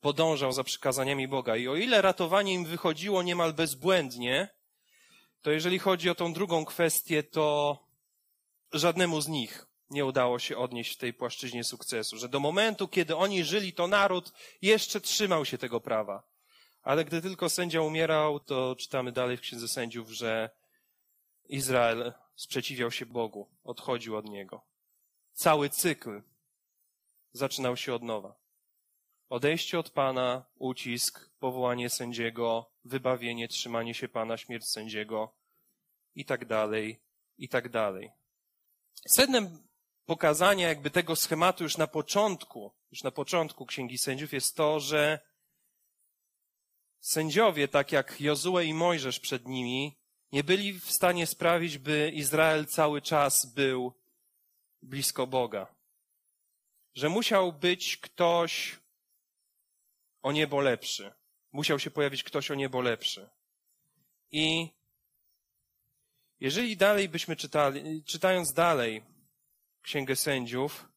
podążał 0.00 0.52
za 0.52 0.64
przykazaniami 0.64 1.28
Boga. 1.28 1.56
I 1.56 1.68
o 1.68 1.76
ile 1.76 2.02
ratowanie 2.02 2.54
im 2.54 2.64
wychodziło 2.64 3.22
niemal 3.22 3.52
bezbłędnie, 3.52 4.48
to 5.42 5.50
jeżeli 5.50 5.78
chodzi 5.78 6.10
o 6.10 6.14
tą 6.14 6.32
drugą 6.32 6.64
kwestię, 6.64 7.22
to 7.22 7.78
żadnemu 8.72 9.20
z 9.20 9.28
nich 9.28 9.67
nie 9.90 10.04
udało 10.04 10.38
się 10.38 10.56
odnieść 10.56 10.94
w 10.94 10.98
tej 10.98 11.14
płaszczyźnie 11.14 11.64
sukcesu. 11.64 12.18
Że 12.18 12.28
do 12.28 12.40
momentu, 12.40 12.88
kiedy 12.88 13.16
oni 13.16 13.44
żyli, 13.44 13.72
to 13.72 13.86
naród 13.86 14.32
jeszcze 14.62 15.00
trzymał 15.00 15.44
się 15.44 15.58
tego 15.58 15.80
prawa. 15.80 16.22
Ale 16.82 17.04
gdy 17.04 17.22
tylko 17.22 17.48
sędzia 17.48 17.80
umierał, 17.80 18.40
to 18.40 18.76
czytamy 18.76 19.12
dalej 19.12 19.36
w 19.36 19.40
Księdze 19.40 19.68
Sędziów, 19.68 20.10
że 20.10 20.50
Izrael 21.48 22.12
sprzeciwiał 22.36 22.90
się 22.90 23.06
Bogu, 23.06 23.48
odchodził 23.64 24.16
od 24.16 24.24
Niego. 24.24 24.62
Cały 25.32 25.70
cykl 25.70 26.22
zaczynał 27.32 27.76
się 27.76 27.94
od 27.94 28.02
nowa. 28.02 28.34
Odejście 29.28 29.78
od 29.78 29.90
Pana, 29.90 30.44
ucisk, 30.58 31.30
powołanie 31.38 31.90
sędziego, 31.90 32.70
wybawienie, 32.84 33.48
trzymanie 33.48 33.94
się 33.94 34.08
Pana, 34.08 34.36
śmierć 34.36 34.68
sędziego 34.68 35.34
i 36.14 36.24
tak 36.24 36.44
dalej, 36.44 37.00
i 37.38 37.48
tak 37.48 37.68
dalej. 37.68 38.10
Sednem 39.08 39.67
pokazania 40.08 40.68
jakby 40.68 40.90
tego 40.90 41.16
schematu 41.16 41.64
już 41.64 41.76
na 41.76 41.86
początku, 41.86 42.72
już 42.90 43.02
na 43.02 43.10
początku 43.10 43.66
Księgi 43.66 43.98
Sędziów 43.98 44.32
jest 44.32 44.56
to, 44.56 44.80
że 44.80 45.18
sędziowie, 47.00 47.68
tak 47.68 47.92
jak 47.92 48.20
Jozue 48.20 48.58
i 48.60 48.74
Mojżesz 48.74 49.20
przed 49.20 49.46
nimi, 49.46 49.98
nie 50.32 50.44
byli 50.44 50.80
w 50.80 50.90
stanie 50.90 51.26
sprawić, 51.26 51.78
by 51.78 52.10
Izrael 52.14 52.66
cały 52.66 53.02
czas 53.02 53.46
był 53.54 53.92
blisko 54.82 55.26
Boga. 55.26 55.74
Że 56.94 57.08
musiał 57.08 57.52
być 57.52 57.96
ktoś 57.96 58.78
o 60.22 60.32
niebo 60.32 60.60
lepszy. 60.60 61.12
Musiał 61.52 61.78
się 61.78 61.90
pojawić 61.90 62.22
ktoś 62.22 62.50
o 62.50 62.54
niebo 62.54 62.80
lepszy. 62.80 63.28
I 64.30 64.68
jeżeli 66.40 66.76
dalej 66.76 67.08
byśmy 67.08 67.36
czytali, 67.36 68.04
czytając 68.04 68.52
dalej 68.52 69.17
Księgę 69.82 70.16
Sędziów, 70.16 70.88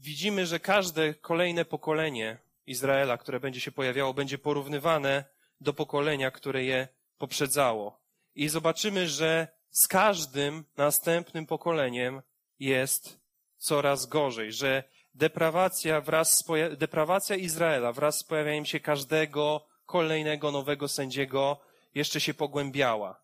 widzimy, 0.00 0.46
że 0.46 0.60
każde 0.60 1.14
kolejne 1.14 1.64
pokolenie 1.64 2.38
Izraela, 2.66 3.18
które 3.18 3.40
będzie 3.40 3.60
się 3.60 3.72
pojawiało, 3.72 4.14
będzie 4.14 4.38
porównywane 4.38 5.24
do 5.60 5.72
pokolenia, 5.72 6.30
które 6.30 6.64
je 6.64 6.88
poprzedzało. 7.18 8.00
I 8.34 8.48
zobaczymy, 8.48 9.08
że 9.08 9.48
z 9.70 9.88
każdym 9.88 10.64
następnym 10.76 11.46
pokoleniem 11.46 12.22
jest 12.58 13.20
coraz 13.58 14.06
gorzej, 14.06 14.52
że 14.52 14.84
deprawacja 15.14 16.00
wraz 16.00 16.38
z, 16.38 16.44
deprawacja 16.76 17.36
Izraela 17.36 17.92
wraz 17.92 18.18
z 18.18 18.24
pojawianiem 18.24 18.66
się 18.66 18.80
każdego 18.80 19.66
kolejnego 19.86 20.50
nowego 20.50 20.88
sędziego 20.88 21.60
jeszcze 21.94 22.20
się 22.20 22.34
pogłębiała. 22.34 23.20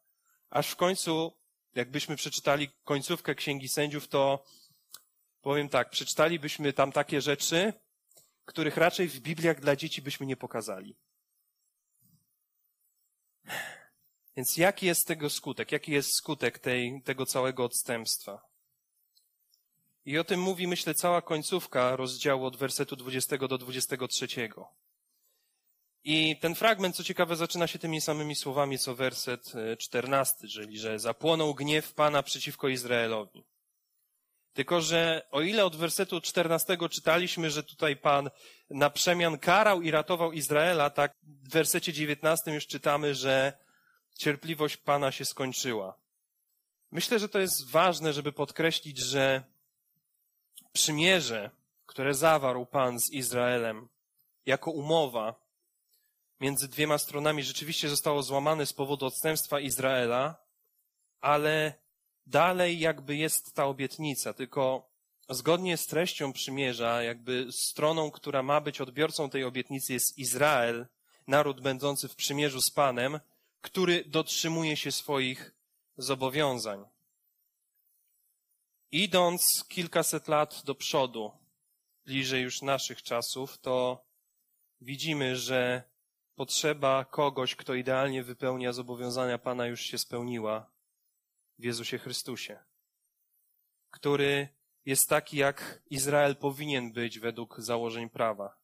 Aż 0.51 0.71
w 0.71 0.77
końcu, 0.77 1.33
jakbyśmy 1.75 2.17
przeczytali 2.17 2.69
końcówkę 2.85 3.35
Księgi 3.35 3.69
Sędziów, 3.69 4.09
to 4.09 4.45
powiem 5.41 5.69
tak, 5.69 5.91
przeczytalibyśmy 5.91 6.73
tam 6.73 6.93
takie 6.93 7.21
rzeczy, 7.21 7.73
których 8.45 8.77
raczej 8.77 9.09
w 9.09 9.21
Bibliach 9.21 9.61
dla 9.61 9.77
dzieci 9.77 10.03
byśmy 10.03 10.27
nie 10.27 10.37
pokazali. 10.37 10.97
Więc 14.37 14.57
jaki 14.57 14.87
jest 14.87 15.07
tego 15.07 15.31
skutek? 15.31 15.73
Jaki 15.73 15.93
jest 15.93 16.15
skutek 16.15 16.59
tej, 16.59 17.03
tego 17.05 17.27
całego 17.27 17.65
odstępstwa? 17.65 18.49
I 20.05 20.19
o 20.19 20.25
tym 20.25 20.41
mówi, 20.41 20.67
myślę, 20.67 20.95
cała 20.95 21.23
końcówka 21.23 21.97
rozdziału 21.97 22.45
od 22.45 22.57
wersetu 22.57 22.97
20 22.97 23.39
do 23.39 23.59
23. 23.59 24.27
I 26.05 26.37
ten 26.41 26.55
fragment, 26.55 26.97
co 26.97 27.05
ciekawe, 27.05 27.37
zaczyna 27.37 27.67
się 27.67 27.79
tymi 27.79 28.01
samymi 28.01 28.37
słowami, 28.37 28.79
co 28.79 28.95
werset 28.95 29.53
14, 29.79 30.37
e, 30.45 30.49
czyli 30.49 30.79
że 30.79 30.99
zapłonął 30.99 31.55
gniew 31.55 31.95
Pana 31.95 32.23
przeciwko 32.23 32.69
Izraelowi. 32.69 33.45
Tylko, 34.53 34.81
że 34.81 35.27
o 35.31 35.41
ile 35.41 35.65
od 35.65 35.77
wersetu 35.77 36.21
14 36.21 36.89
czytaliśmy, 36.89 37.51
że 37.51 37.63
tutaj 37.63 37.97
Pan 37.97 38.31
na 38.71 38.91
przemian 38.91 39.39
karał 39.39 39.83
i 39.83 39.91
ratował 39.91 40.33
Izraela, 40.33 40.91
tak 40.91 41.13
w 41.23 41.51
wersecie 41.51 41.93
19 41.93 42.55
już 42.55 42.67
czytamy, 42.67 43.15
że 43.15 43.53
cierpliwość 44.19 44.77
Pana 44.77 45.13
się 45.13 45.25
skończyła. 45.25 45.99
Myślę, 46.91 47.19
że 47.19 47.29
to 47.29 47.39
jest 47.39 47.71
ważne, 47.71 48.13
żeby 48.13 48.33
podkreślić, 48.33 48.99
że 48.99 49.43
przymierze, 50.73 51.51
które 51.87 52.15
zawarł 52.15 52.67
Pan 52.67 52.99
z 53.01 53.13
Izraelem 53.13 53.89
jako 54.47 54.71
umowa 54.71 55.48
między 56.41 56.69
dwiema 56.69 56.99
stronami, 56.99 57.43
rzeczywiście 57.43 57.89
zostało 57.89 58.23
złamane 58.23 58.67
z 58.67 58.73
powodu 58.73 59.07
odstępstwa 59.07 59.61
Izraela, 59.61 60.37
ale 61.21 61.75
dalej 62.27 62.79
jakby 62.79 63.17
jest 63.17 63.55
ta 63.55 63.67
obietnica, 63.67 64.33
tylko 64.35 64.91
zgodnie 65.29 65.77
z 65.77 65.87
treścią 65.87 66.33
przymierza, 66.33 67.03
jakby 67.03 67.47
stroną, 67.53 68.11
która 68.11 68.43
ma 68.43 68.61
być 68.61 68.81
odbiorcą 68.81 69.31
tej 69.31 69.45
obietnicy 69.45 69.93
jest 69.93 70.19
Izrael, 70.19 70.87
naród 71.27 71.61
będący 71.61 72.09
w 72.09 72.17
przymierzu 72.17 72.61
z 72.61 72.71
Panem, 72.71 73.21
który 73.61 74.05
dotrzymuje 74.05 74.77
się 74.77 74.93
swoich 74.93 75.55
zobowiązań. 75.97 76.85
Idąc 78.93 79.65
kilkaset 79.69 80.29
lat 80.29 80.63
do 80.65 80.75
przodu, 80.75 81.33
bliżej 82.05 82.43
już 82.43 82.63
naszych 82.63 83.03
czasów, 83.03 83.59
to 83.59 84.05
widzimy, 84.81 85.37
że 85.37 85.83
potrzeba 86.39 87.05
kogoś, 87.05 87.57
kto 87.57 87.75
idealnie 87.75 88.23
wypełnia 88.23 88.73
zobowiązania 88.73 89.39
Pana, 89.39 89.67
już 89.67 89.81
się 89.81 89.99
spełniła 89.99 90.71
w 91.59 91.65
Jezusie 91.65 91.99
Chrystusie, 91.99 92.59
który 93.91 94.49
jest 94.85 95.09
taki, 95.09 95.37
jak 95.37 95.83
Izrael 95.91 96.37
powinien 96.37 96.93
być 96.93 97.19
według 97.19 97.61
założeń 97.61 98.11
prawa, 98.11 98.57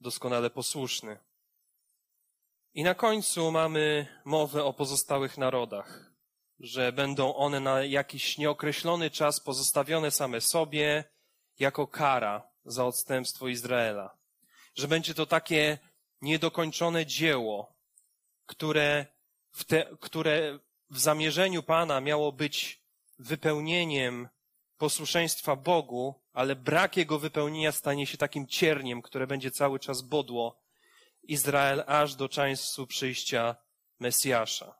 doskonale 0.00 0.50
posłuszny. 0.50 1.18
I 2.74 2.82
na 2.82 2.94
końcu 2.94 3.50
mamy 3.50 4.06
mowę 4.24 4.64
o 4.64 4.72
pozostałych 4.72 5.38
narodach, 5.38 6.12
że 6.58 6.92
będą 6.92 7.34
one 7.34 7.60
na 7.60 7.84
jakiś 7.84 8.38
nieokreślony 8.38 9.10
czas 9.10 9.40
pozostawione 9.40 10.10
same 10.10 10.40
sobie 10.40 11.04
jako 11.58 11.86
kara 11.86 12.48
za 12.64 12.84
odstępstwo 12.84 13.48
Izraela. 13.48 14.16
Że 14.74 14.88
będzie 14.88 15.14
to 15.14 15.26
takie 15.26 15.78
niedokończone 16.24 17.06
dzieło, 17.06 17.74
które 18.46 19.06
w, 19.50 19.64
te, 19.64 19.96
które 20.00 20.58
w 20.90 20.98
zamierzeniu 20.98 21.62
Pana 21.62 22.00
miało 22.00 22.32
być 22.32 22.82
wypełnieniem 23.18 24.28
posłuszeństwa 24.76 25.56
Bogu, 25.56 26.14
ale 26.32 26.56
brak 26.56 26.96
jego 26.96 27.18
wypełnienia 27.18 27.72
stanie 27.72 28.06
się 28.06 28.18
takim 28.18 28.46
cierniem, 28.46 29.02
które 29.02 29.26
będzie 29.26 29.50
cały 29.50 29.78
czas 29.78 30.02
bodło 30.02 30.62
Izrael 31.22 31.84
aż 31.86 32.14
do 32.14 32.28
czasu 32.28 32.86
przyjścia 32.86 33.56
Mesjasza. 34.00 34.74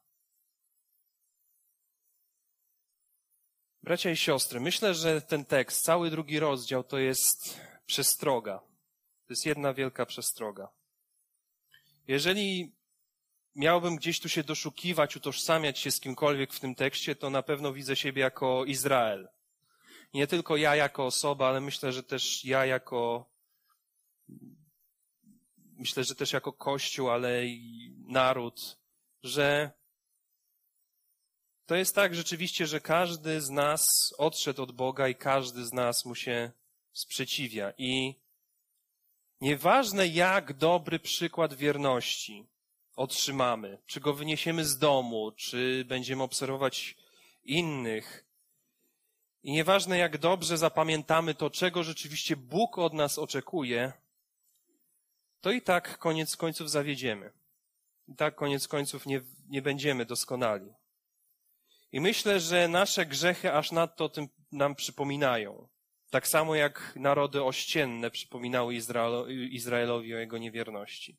Bracia 3.82 4.10
i 4.10 4.16
siostry, 4.16 4.60
myślę, 4.60 4.94
że 4.94 5.20
ten 5.20 5.44
tekst, 5.44 5.84
cały 5.84 6.10
drugi 6.10 6.38
rozdział 6.38 6.84
to 6.84 6.98
jest 6.98 7.60
przestroga. 7.86 8.58
To 9.26 9.32
jest 9.32 9.46
jedna 9.46 9.74
wielka 9.74 10.06
przestroga. 10.06 10.68
Jeżeli 12.08 12.72
miałbym 13.54 13.96
gdzieś 13.96 14.20
tu 14.20 14.28
się 14.28 14.44
doszukiwać, 14.44 15.16
utożsamiać 15.16 15.78
się 15.78 15.90
z 15.90 16.00
kimkolwiek 16.00 16.52
w 16.52 16.60
tym 16.60 16.74
tekście, 16.74 17.16
to 17.16 17.30
na 17.30 17.42
pewno 17.42 17.72
widzę 17.72 17.96
siebie 17.96 18.22
jako 18.22 18.64
Izrael. 18.64 19.28
Nie 20.14 20.26
tylko 20.26 20.56
ja 20.56 20.76
jako 20.76 21.06
osoba, 21.06 21.48
ale 21.48 21.60
myślę, 21.60 21.92
że 21.92 22.02
też 22.02 22.44
ja 22.44 22.66
jako 22.66 23.30
myślę, 25.76 26.04
że 26.04 26.14
też 26.14 26.32
jako 26.32 26.52
Kościół, 26.52 27.10
ale 27.10 27.46
i 27.46 27.94
naród, 28.06 28.78
że 29.22 29.70
to 31.66 31.74
jest 31.74 31.94
tak 31.94 32.14
rzeczywiście, 32.14 32.66
że 32.66 32.80
każdy 32.80 33.40
z 33.40 33.50
nas 33.50 34.14
odszedł 34.18 34.62
od 34.62 34.72
Boga 34.72 35.08
i 35.08 35.14
każdy 35.14 35.64
z 35.64 35.72
nas 35.72 36.04
mu 36.04 36.14
się 36.14 36.52
sprzeciwia. 36.92 37.72
I 37.78 38.14
nieważne 39.40 40.06
jak 40.06 40.52
dobry 40.52 40.98
przykład 40.98 41.54
wierności 41.54 42.46
otrzymamy, 42.96 43.78
czy 43.86 44.00
go 44.00 44.14
wyniesiemy 44.14 44.64
z 44.64 44.78
domu, 44.78 45.32
czy 45.32 45.84
będziemy 45.88 46.22
obserwować 46.22 46.96
innych, 47.44 48.24
i 49.44 49.52
nieważne 49.52 49.98
jak 49.98 50.18
dobrze 50.18 50.58
zapamiętamy 50.58 51.34
to, 51.34 51.50
czego 51.50 51.82
rzeczywiście 51.82 52.36
Bóg 52.36 52.78
od 52.78 52.92
nas 52.92 53.18
oczekuje, 53.18 53.92
to 55.40 55.50
i 55.50 55.62
tak 55.62 55.98
koniec 55.98 56.36
końców 56.36 56.70
zawiedziemy. 56.70 57.32
I 58.08 58.14
tak 58.14 58.34
koniec 58.34 58.68
końców 58.68 59.06
nie, 59.06 59.20
nie 59.48 59.62
będziemy 59.62 60.04
doskonali. 60.04 60.72
I 61.92 62.00
myślę, 62.00 62.40
że 62.40 62.68
nasze 62.68 63.06
grzechy 63.06 63.52
aż 63.52 63.72
nadto 63.72 64.08
tym 64.08 64.28
nam 64.52 64.74
przypominają. 64.74 65.68
Tak 66.14 66.28
samo 66.28 66.54
jak 66.54 66.92
narody 66.96 67.44
ościenne 67.44 68.10
przypominały 68.10 68.74
Izraelowi 69.50 70.14
o 70.14 70.18
jego 70.18 70.38
niewierności. 70.38 71.18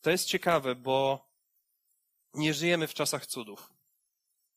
To 0.00 0.10
jest 0.10 0.26
ciekawe, 0.26 0.74
bo 0.74 1.28
nie 2.34 2.54
żyjemy 2.54 2.86
w 2.86 2.94
czasach 2.94 3.26
cudów. 3.26 3.72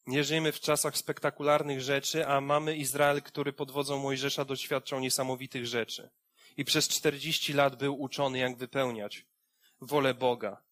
Nie 0.06 0.24
żyjemy 0.24 0.52
w 0.52 0.60
czasach 0.60 0.98
spektakularnych 0.98 1.82
rzeczy, 1.82 2.28
a 2.28 2.42
mamy 2.42 2.76
Izrael, 2.76 3.22
który 3.22 3.54
pod 3.54 3.72
wodzą 3.72 4.00
Mojżesza 4.00 4.46
doświadczał 4.46 5.00
niesamowitych 5.00 5.66
rzeczy. 5.66 6.10
I 6.58 6.66
przez 6.66 6.88
czterdzieści 6.88 7.54
lat 7.54 7.76
był 7.76 8.02
uczony, 8.02 8.38
jak 8.38 8.58
wypełniać 8.58 9.26
wolę 9.82 10.14
Boga. 10.14 10.64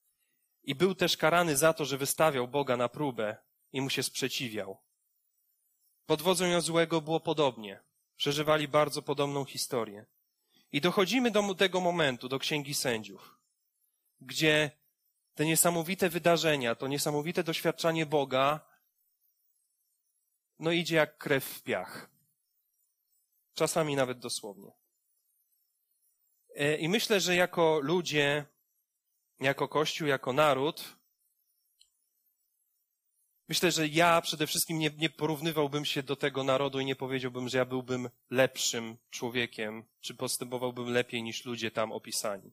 I 0.64 0.76
był 0.76 0.96
też 0.96 1.18
karany 1.18 1.58
za 1.58 1.74
to, 1.74 1.86
że 1.86 1.98
wystawiał 1.98 2.48
Boga 2.48 2.78
na 2.78 2.90
próbę 2.90 3.38
i 3.74 3.82
mu 3.82 3.90
się 3.90 4.04
sprzeciwiał. 4.04 4.78
Pod 6.06 6.22
wodzą 6.22 6.46
Jozłego 6.46 7.02
było 7.02 7.20
podobnie. 7.20 7.89
Przeżywali 8.20 8.68
bardzo 8.68 9.02
podobną 9.02 9.46
historię. 9.46 10.06
I 10.72 10.82
dochodzimy 10.82 11.32
do 11.32 11.56
tego 11.56 11.82
momentu, 11.82 12.30
do 12.30 12.40
Księgi 12.40 12.74
Sędziów, 12.74 13.40
gdzie 14.22 14.72
te 15.36 15.46
niesamowite 15.46 16.10
wydarzenia, 16.10 16.76
to 16.76 16.88
niesamowite 16.88 17.44
doświadczanie 17.44 18.06
Boga, 18.06 18.60
no 20.60 20.72
idzie 20.72 20.96
jak 20.96 21.18
krew 21.18 21.46
w 21.46 21.64
piach. 21.64 22.10
Czasami 23.54 23.96
nawet 23.96 24.20
dosłownie. 24.20 24.72
E, 26.56 26.78
I 26.78 26.90
myślę, 26.90 27.20
że 27.20 27.36
jako 27.36 27.80
ludzie, 27.80 28.46
jako 29.40 29.68
Kościół, 29.68 30.08
jako 30.08 30.34
naród, 30.34 30.99
myślę, 33.50 33.72
że 33.72 33.88
ja 33.88 34.22
przede 34.22 34.48
wszystkim 34.48 34.80
nie, 34.80 34.90
nie 34.98 35.10
porównywałbym 35.10 35.86
się 35.86 36.04
do 36.04 36.16
tego 36.16 36.44
narodu 36.44 36.80
i 36.80 36.86
nie 36.86 36.96
powiedziałbym, 36.96 37.50
że 37.50 37.58
ja 37.58 37.66
byłbym 37.66 38.10
lepszym 38.30 38.98
człowiekiem, 39.10 39.84
czy 40.02 40.16
postępowałbym 40.16 40.90
lepiej 40.90 41.24
niż 41.24 41.46
ludzie 41.46 41.72
tam 41.72 41.92
opisani. 41.92 42.52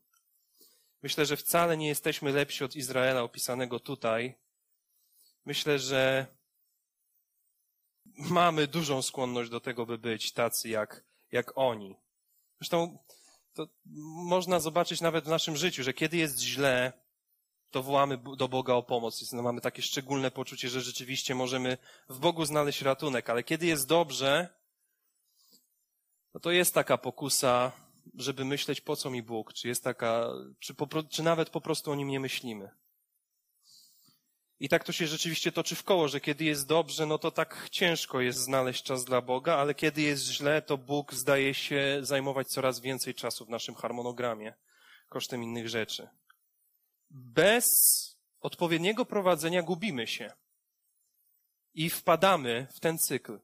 Myślę, 1.03 1.27
że 1.27 1.37
wcale 1.37 1.77
nie 1.77 1.89
jesteśmy 1.89 2.33
lepsi 2.33 2.65
od 2.65 2.77
Izraela 2.77 3.23
opisanego 3.23 3.81
tutaj. 3.81 4.35
Myślę, 5.45 5.79
że 5.79 6.27
mamy 8.19 8.67
dużą 8.67 9.03
skłonność 9.03 9.51
do 9.51 9.61
tego, 9.61 9.87
by 9.87 9.99
być 9.99 10.33
tacy 10.33 10.69
jak, 10.69 11.05
jak 11.33 11.59
oni. 11.59 11.97
Zresztą 12.61 12.99
to 13.53 13.69
można 14.29 14.61
zobaczyć 14.61 15.01
nawet 15.01 15.25
w 15.25 15.29
naszym 15.29 15.57
życiu, 15.57 15.83
że 15.83 15.95
kiedy 15.95 16.17
jest 16.17 16.41
źle, 16.41 16.93
to 17.77 17.83
wołamy 17.83 18.19
do 18.37 18.49
Boga 18.49 18.75
o 18.75 18.83
pomoc. 18.83 19.33
No, 19.33 19.43
mamy 19.43 19.61
takie 19.61 19.83
szczególne 19.83 20.31
poczucie, 20.31 20.69
że 20.69 20.81
rzeczywiście 20.81 21.35
możemy 21.35 21.79
w 22.09 22.19
Bogu 22.19 22.45
znaleźć 22.45 22.83
ratunek, 22.83 23.31
ale 23.31 23.43
kiedy 23.43 23.67
jest 23.67 23.89
dobrze, 23.89 24.49
no 26.35 26.41
to 26.41 26.51
jest 26.51 26.75
taka 26.75 26.99
pokusa, 26.99 27.73
żeby 28.15 28.45
myśleć, 28.45 28.81
po 28.81 28.97
co 28.97 29.11
mi 29.11 29.23
Bóg, 29.23 29.53
czy 29.53 29.69
jest 29.69 29.85
taka, 29.85 30.29
czy, 30.59 30.75
po, 30.75 31.03
czy 31.03 31.23
nawet 31.23 31.51
po 31.51 31.61
prostu 31.61 31.91
o 31.91 31.95
nim 31.95 32.09
nie 32.09 32.21
myślimy. 32.21 32.71
I 34.61 34.69
tak 34.69 34.85
to 34.85 34.93
się 34.93 35.07
rzeczywiście 35.07 35.53
toczy 35.53 35.75
w 35.75 35.83
koło, 35.83 36.09
że 36.09 36.21
kiedy 36.21 36.45
jest 36.45 36.67
dobrze, 36.67 37.07
no 37.07 37.19
to 37.19 37.31
tak 37.31 37.69
ciężko 37.71 38.21
jest 38.21 38.39
znaleźć 38.39 38.83
czas 38.83 39.05
dla 39.05 39.21
Boga, 39.21 39.57
ale 39.57 39.75
kiedy 39.75 40.03
jest 40.03 40.25
źle, 40.25 40.63
to 40.63 40.79
Bóg 40.79 41.15
zdaje 41.15 41.55
się 41.55 41.99
zajmować 42.03 42.49
coraz 42.49 42.81
więcej 42.81 43.15
czasu 43.15 43.45
w 43.45 43.51
naszym 43.51 43.75
harmonogramie 43.75 44.55
kosztem 45.09 45.43
innych 45.43 45.69
rzeczy. 45.69 46.09
Bez 47.11 47.67
odpowiedniego 48.41 49.05
prowadzenia 49.05 49.63
gubimy 49.63 50.07
się 50.07 50.33
i 51.75 51.91
wpadamy 51.91 52.67
w 52.75 52.81
ten 52.81 52.99
cykl. 52.99 53.41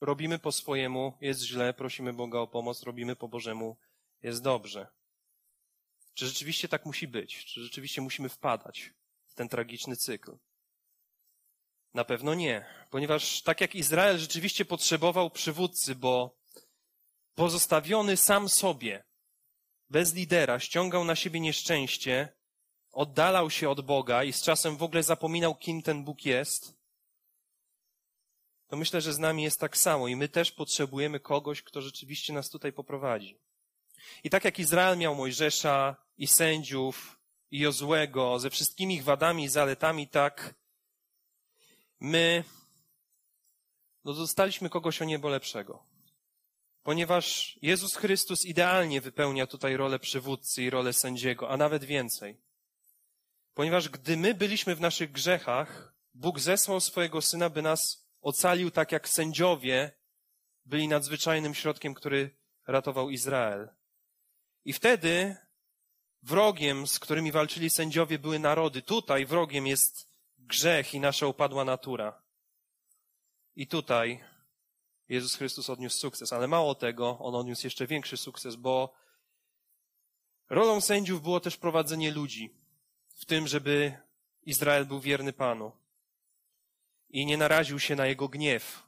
Robimy 0.00 0.38
po 0.38 0.52
swojemu, 0.52 1.18
jest 1.20 1.40
źle, 1.42 1.74
prosimy 1.74 2.12
Boga 2.12 2.38
o 2.38 2.46
pomoc, 2.46 2.82
robimy 2.82 3.16
po 3.16 3.28
Bożemu, 3.28 3.76
jest 4.22 4.42
dobrze. 4.42 4.86
Czy 6.14 6.26
rzeczywiście 6.26 6.68
tak 6.68 6.86
musi 6.86 7.08
być? 7.08 7.44
Czy 7.44 7.60
rzeczywiście 7.60 8.02
musimy 8.02 8.28
wpadać 8.28 8.90
ten 9.34 9.48
tragiczny 9.48 9.96
cykl? 9.96 10.38
Na 11.94 12.04
pewno 12.04 12.34
nie, 12.34 12.64
ponieważ 12.90 13.42
tak 13.42 13.60
jak 13.60 13.74
Izrael 13.74 14.18
rzeczywiście 14.18 14.64
potrzebował 14.64 15.30
przywódcy, 15.30 15.94
bo 15.94 16.36
pozostawiony 17.34 18.16
sam 18.16 18.48
sobie, 18.48 19.04
bez 19.90 20.14
lidera, 20.14 20.60
ściągał 20.60 21.04
na 21.04 21.16
siebie 21.16 21.40
nieszczęście, 21.40 22.28
oddalał 22.92 23.50
się 23.50 23.70
od 23.70 23.80
Boga 23.80 24.24
i 24.24 24.32
z 24.32 24.42
czasem 24.42 24.76
w 24.76 24.82
ogóle 24.82 25.02
zapominał, 25.02 25.54
kim 25.54 25.82
ten 25.82 26.04
Bóg 26.04 26.24
jest, 26.24 26.76
to 28.68 28.76
myślę, 28.76 29.00
że 29.00 29.12
z 29.12 29.18
nami 29.18 29.42
jest 29.42 29.60
tak 29.60 29.76
samo 29.76 30.08
i 30.08 30.16
my 30.16 30.28
też 30.28 30.52
potrzebujemy 30.52 31.20
kogoś, 31.20 31.62
kto 31.62 31.82
rzeczywiście 31.82 32.32
nas 32.32 32.50
tutaj 32.50 32.72
poprowadzi. 32.72 33.38
I 34.24 34.30
tak 34.30 34.44
jak 34.44 34.58
Izrael 34.58 34.98
miał 34.98 35.14
Mojżesza 35.14 35.96
i 36.16 36.26
sędziów, 36.26 37.16
i 37.50 37.58
Jozłego, 37.58 38.38
ze 38.38 38.50
wszystkimi 38.50 38.94
ich 38.94 39.04
wadami 39.04 39.44
i 39.44 39.48
zaletami, 39.48 40.08
tak 40.08 40.54
my 42.00 42.44
no, 44.04 44.12
dostaliśmy 44.12 44.70
kogoś 44.70 45.02
o 45.02 45.04
niebo 45.04 45.28
lepszego. 45.28 45.95
Ponieważ 46.86 47.58
Jezus 47.62 47.96
Chrystus 47.96 48.44
idealnie 48.44 49.00
wypełnia 49.00 49.46
tutaj 49.46 49.76
rolę 49.76 49.98
przywódcy 49.98 50.62
i 50.62 50.70
rolę 50.70 50.92
sędziego, 50.92 51.50
a 51.50 51.56
nawet 51.56 51.84
więcej. 51.84 52.40
Ponieważ 53.54 53.88
gdy 53.88 54.16
my 54.16 54.34
byliśmy 54.34 54.74
w 54.74 54.80
naszych 54.80 55.12
grzechach, 55.12 55.94
Bóg 56.14 56.40
zesłał 56.40 56.80
swojego 56.80 57.22
Syna, 57.22 57.50
by 57.50 57.62
nas 57.62 58.06
ocalił 58.20 58.70
tak 58.70 58.92
jak 58.92 59.08
sędziowie 59.08 59.90
byli 60.64 60.88
nadzwyczajnym 60.88 61.54
środkiem, 61.54 61.94
który 61.94 62.36
ratował 62.66 63.10
Izrael. 63.10 63.68
I 64.64 64.72
wtedy 64.72 65.36
Wrogiem, 66.22 66.86
z 66.86 66.98
którymi 66.98 67.32
walczyli 67.32 67.70
sędziowie, 67.70 68.18
były 68.18 68.38
narody. 68.38 68.82
Tutaj 68.82 69.26
wrogiem 69.26 69.66
jest 69.66 70.10
grzech 70.38 70.94
i 70.94 71.00
nasza 71.00 71.26
upadła 71.26 71.64
natura. 71.64 72.22
I 73.56 73.66
tutaj 73.66 74.35
Jezus 75.08 75.34
Chrystus 75.34 75.70
odniósł 75.70 75.98
sukces, 75.98 76.32
ale 76.32 76.48
mało 76.48 76.74
tego, 76.74 77.18
on 77.18 77.34
odniósł 77.34 77.66
jeszcze 77.66 77.86
większy 77.86 78.16
sukces, 78.16 78.56
bo 78.56 78.94
rolą 80.50 80.80
sędziów 80.80 81.22
było 81.22 81.40
też 81.40 81.56
prowadzenie 81.56 82.10
ludzi 82.10 82.54
w 83.14 83.24
tym, 83.24 83.48
żeby 83.48 83.98
Izrael 84.42 84.86
był 84.86 85.00
wierny 85.00 85.32
Panu 85.32 85.72
i 87.08 87.26
nie 87.26 87.36
naraził 87.36 87.78
się 87.78 87.96
na 87.96 88.06
jego 88.06 88.28
gniew, 88.28 88.82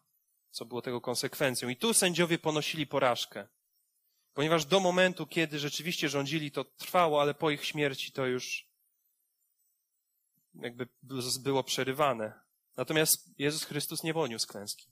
co 0.50 0.64
było 0.64 0.82
tego 0.82 1.00
konsekwencją. 1.00 1.68
I 1.68 1.76
tu 1.76 1.94
sędziowie 1.94 2.38
ponosili 2.38 2.86
porażkę. 2.86 3.48
Ponieważ 4.34 4.64
do 4.64 4.80
momentu, 4.80 5.26
kiedy 5.26 5.58
rzeczywiście 5.58 6.08
rządzili, 6.08 6.50
to 6.50 6.64
trwało, 6.64 7.20
ale 7.22 7.34
po 7.34 7.50
ich 7.50 7.64
śmierci 7.64 8.12
to 8.12 8.26
już 8.26 8.68
jakby 10.54 10.88
było 11.40 11.64
przerywane. 11.64 12.40
Natomiast 12.76 13.38
Jezus 13.38 13.64
Chrystus 13.64 14.02
nie 14.02 14.14
poniósł 14.14 14.46
klęski. 14.46 14.86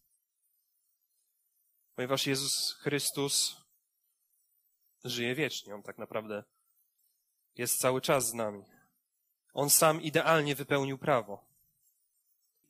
Ponieważ 1.97 2.27
Jezus 2.27 2.73
Chrystus 2.73 3.57
żyje 5.05 5.35
wiecznie. 5.35 5.75
On 5.75 5.83
tak 5.83 5.99
naprawdę 5.99 6.45
jest 7.55 7.79
cały 7.79 8.01
czas 8.01 8.29
z 8.29 8.35
nami. 8.35 8.65
On 9.55 9.71
sam 9.71 10.03
idealnie 10.03 10.55
wypełnił 10.55 10.99
prawo 10.99 11.47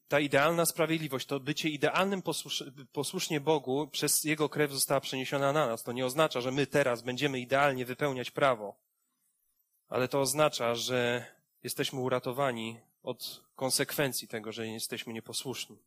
ta 0.08 0.20
idealna 0.20 0.66
sprawiedliwość, 0.66 1.26
to 1.26 1.40
bycie 1.40 1.68
idealnym 1.68 2.22
posłusz 2.22 2.64
posłusznie 2.92 3.40
Bogu 3.40 3.88
przez 3.88 4.24
Jego 4.24 4.48
krew 4.48 4.72
została 4.72 5.00
przeniesiona 5.00 5.52
na 5.52 5.66
nas. 5.66 5.82
To 5.82 5.92
nie 5.92 6.06
oznacza, 6.06 6.40
że 6.40 6.52
my 6.52 6.66
teraz 6.66 7.02
będziemy 7.02 7.40
idealnie 7.40 7.84
wypełniać 7.84 8.30
prawo, 8.30 8.76
ale 9.88 10.08
to 10.08 10.20
oznacza, 10.20 10.74
że 10.74 11.26
jesteśmy 11.62 12.00
uratowani 12.00 12.80
od 13.02 13.42
konsekwencji 13.54 14.28
tego, 14.28 14.52
że 14.52 14.66
jesteśmy 14.66 15.12
nieposłuszni. 15.12 15.78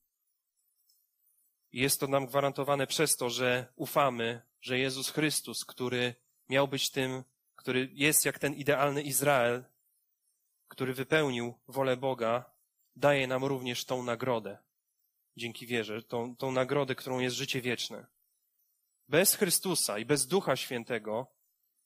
Jest 1.73 1.99
to 1.99 2.07
nam 2.07 2.25
gwarantowane 2.25 2.87
przez 2.87 3.15
to, 3.15 3.29
że 3.29 3.73
ufamy, 3.75 4.41
że 4.61 4.79
Jezus 4.79 5.09
Chrystus, 5.09 5.65
który 5.65 6.15
miał 6.49 6.67
być 6.67 6.89
tym, 6.89 7.23
który 7.55 7.89
jest 7.93 8.25
jak 8.25 8.39
ten 8.39 8.53
idealny 8.53 9.01
Izrael, 9.01 9.63
który 10.67 10.93
wypełnił 10.93 11.53
wolę 11.67 11.97
Boga, 11.97 12.51
daje 12.95 13.27
nam 13.27 13.43
również 13.43 13.85
tą 13.85 14.03
nagrodę. 14.03 14.57
Dzięki 15.37 15.67
wierze, 15.67 16.03
tą, 16.03 16.35
tą 16.35 16.51
nagrodę, 16.51 16.95
którą 16.95 17.19
jest 17.19 17.35
życie 17.35 17.61
wieczne. 17.61 18.05
Bez 19.07 19.35
Chrystusa 19.35 19.99
i 19.99 20.05
bez 20.05 20.27
Ducha 20.27 20.55
Świętego, 20.55 21.27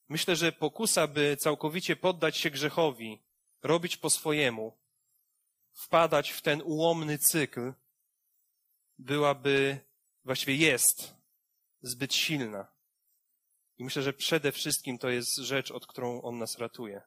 myślę, 0.09 0.35
że 0.35 0.51
pokusa, 0.51 1.07
by 1.07 1.37
całkowicie 1.37 1.95
poddać 1.95 2.37
się 2.37 2.49
grzechowi, 2.49 3.21
robić 3.63 3.97
po 3.97 4.09
swojemu, 4.09 4.77
wpadać 5.71 6.31
w 6.31 6.41
ten 6.41 6.61
ułomny 6.61 7.17
cykl, 7.17 7.73
byłaby, 9.03 9.79
właściwie 10.25 10.55
jest, 10.55 11.15
zbyt 11.81 12.13
silna. 12.13 12.67
I 13.77 13.83
myślę, 13.83 14.01
że 14.01 14.13
przede 14.13 14.51
wszystkim 14.51 14.97
to 14.97 15.09
jest 15.09 15.37
rzecz, 15.37 15.71
od 15.71 15.87
którą 15.87 16.21
On 16.21 16.37
nas 16.37 16.57
ratuje. 16.57 17.01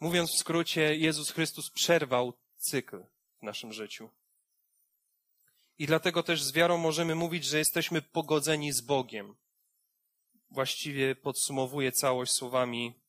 Mówiąc 0.00 0.30
w 0.30 0.38
skrócie, 0.38 0.96
Jezus 0.96 1.30
Chrystus 1.30 1.70
przerwał 1.70 2.32
cykl 2.56 3.04
w 3.40 3.42
naszym 3.42 3.72
życiu. 3.72 4.10
I 5.78 5.86
dlatego 5.86 6.22
też 6.22 6.42
z 6.42 6.52
wiarą 6.52 6.78
możemy 6.78 7.14
mówić, 7.14 7.44
że 7.44 7.58
jesteśmy 7.58 8.02
pogodzeni 8.02 8.72
z 8.72 8.80
Bogiem. 8.80 9.36
Właściwie 10.50 11.14
podsumowuje 11.14 11.92
całość 11.92 12.32
słowami 12.32 13.00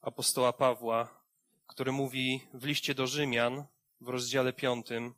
apostoła 0.00 0.52
Pawła, 0.52 1.24
który 1.66 1.92
mówi 1.92 2.48
w 2.54 2.64
liście 2.64 2.94
do 2.94 3.06
Rzymian 3.06 3.64
w 4.00 4.08
rozdziale 4.08 4.52
piątym, 4.52 5.14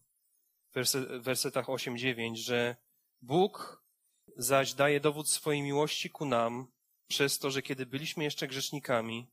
wersetach 1.20 1.66
8-9, 1.66 2.36
że 2.36 2.76
Bóg 3.22 3.82
zaś 4.36 4.74
daje 4.74 5.00
dowód 5.00 5.30
swojej 5.30 5.62
miłości 5.62 6.10
ku 6.10 6.24
nam 6.24 6.72
przez 7.08 7.38
to, 7.38 7.50
że 7.50 7.62
kiedy 7.62 7.86
byliśmy 7.86 8.24
jeszcze 8.24 8.48
grzesznikami, 8.48 9.30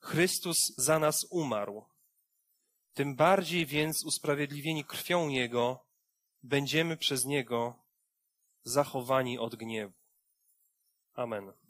Chrystus 0.00 0.56
za 0.76 0.98
nas 0.98 1.26
umarł. 1.30 1.84
Tym 2.94 3.16
bardziej 3.16 3.66
więc 3.66 4.04
usprawiedliwieni 4.04 4.84
krwią 4.84 5.28
Jego, 5.28 5.86
będziemy 6.42 6.96
przez 6.96 7.24
Niego 7.24 7.84
zachowani 8.64 9.38
od 9.38 9.54
gniewu. 9.54 9.92
Amen. 11.14 11.63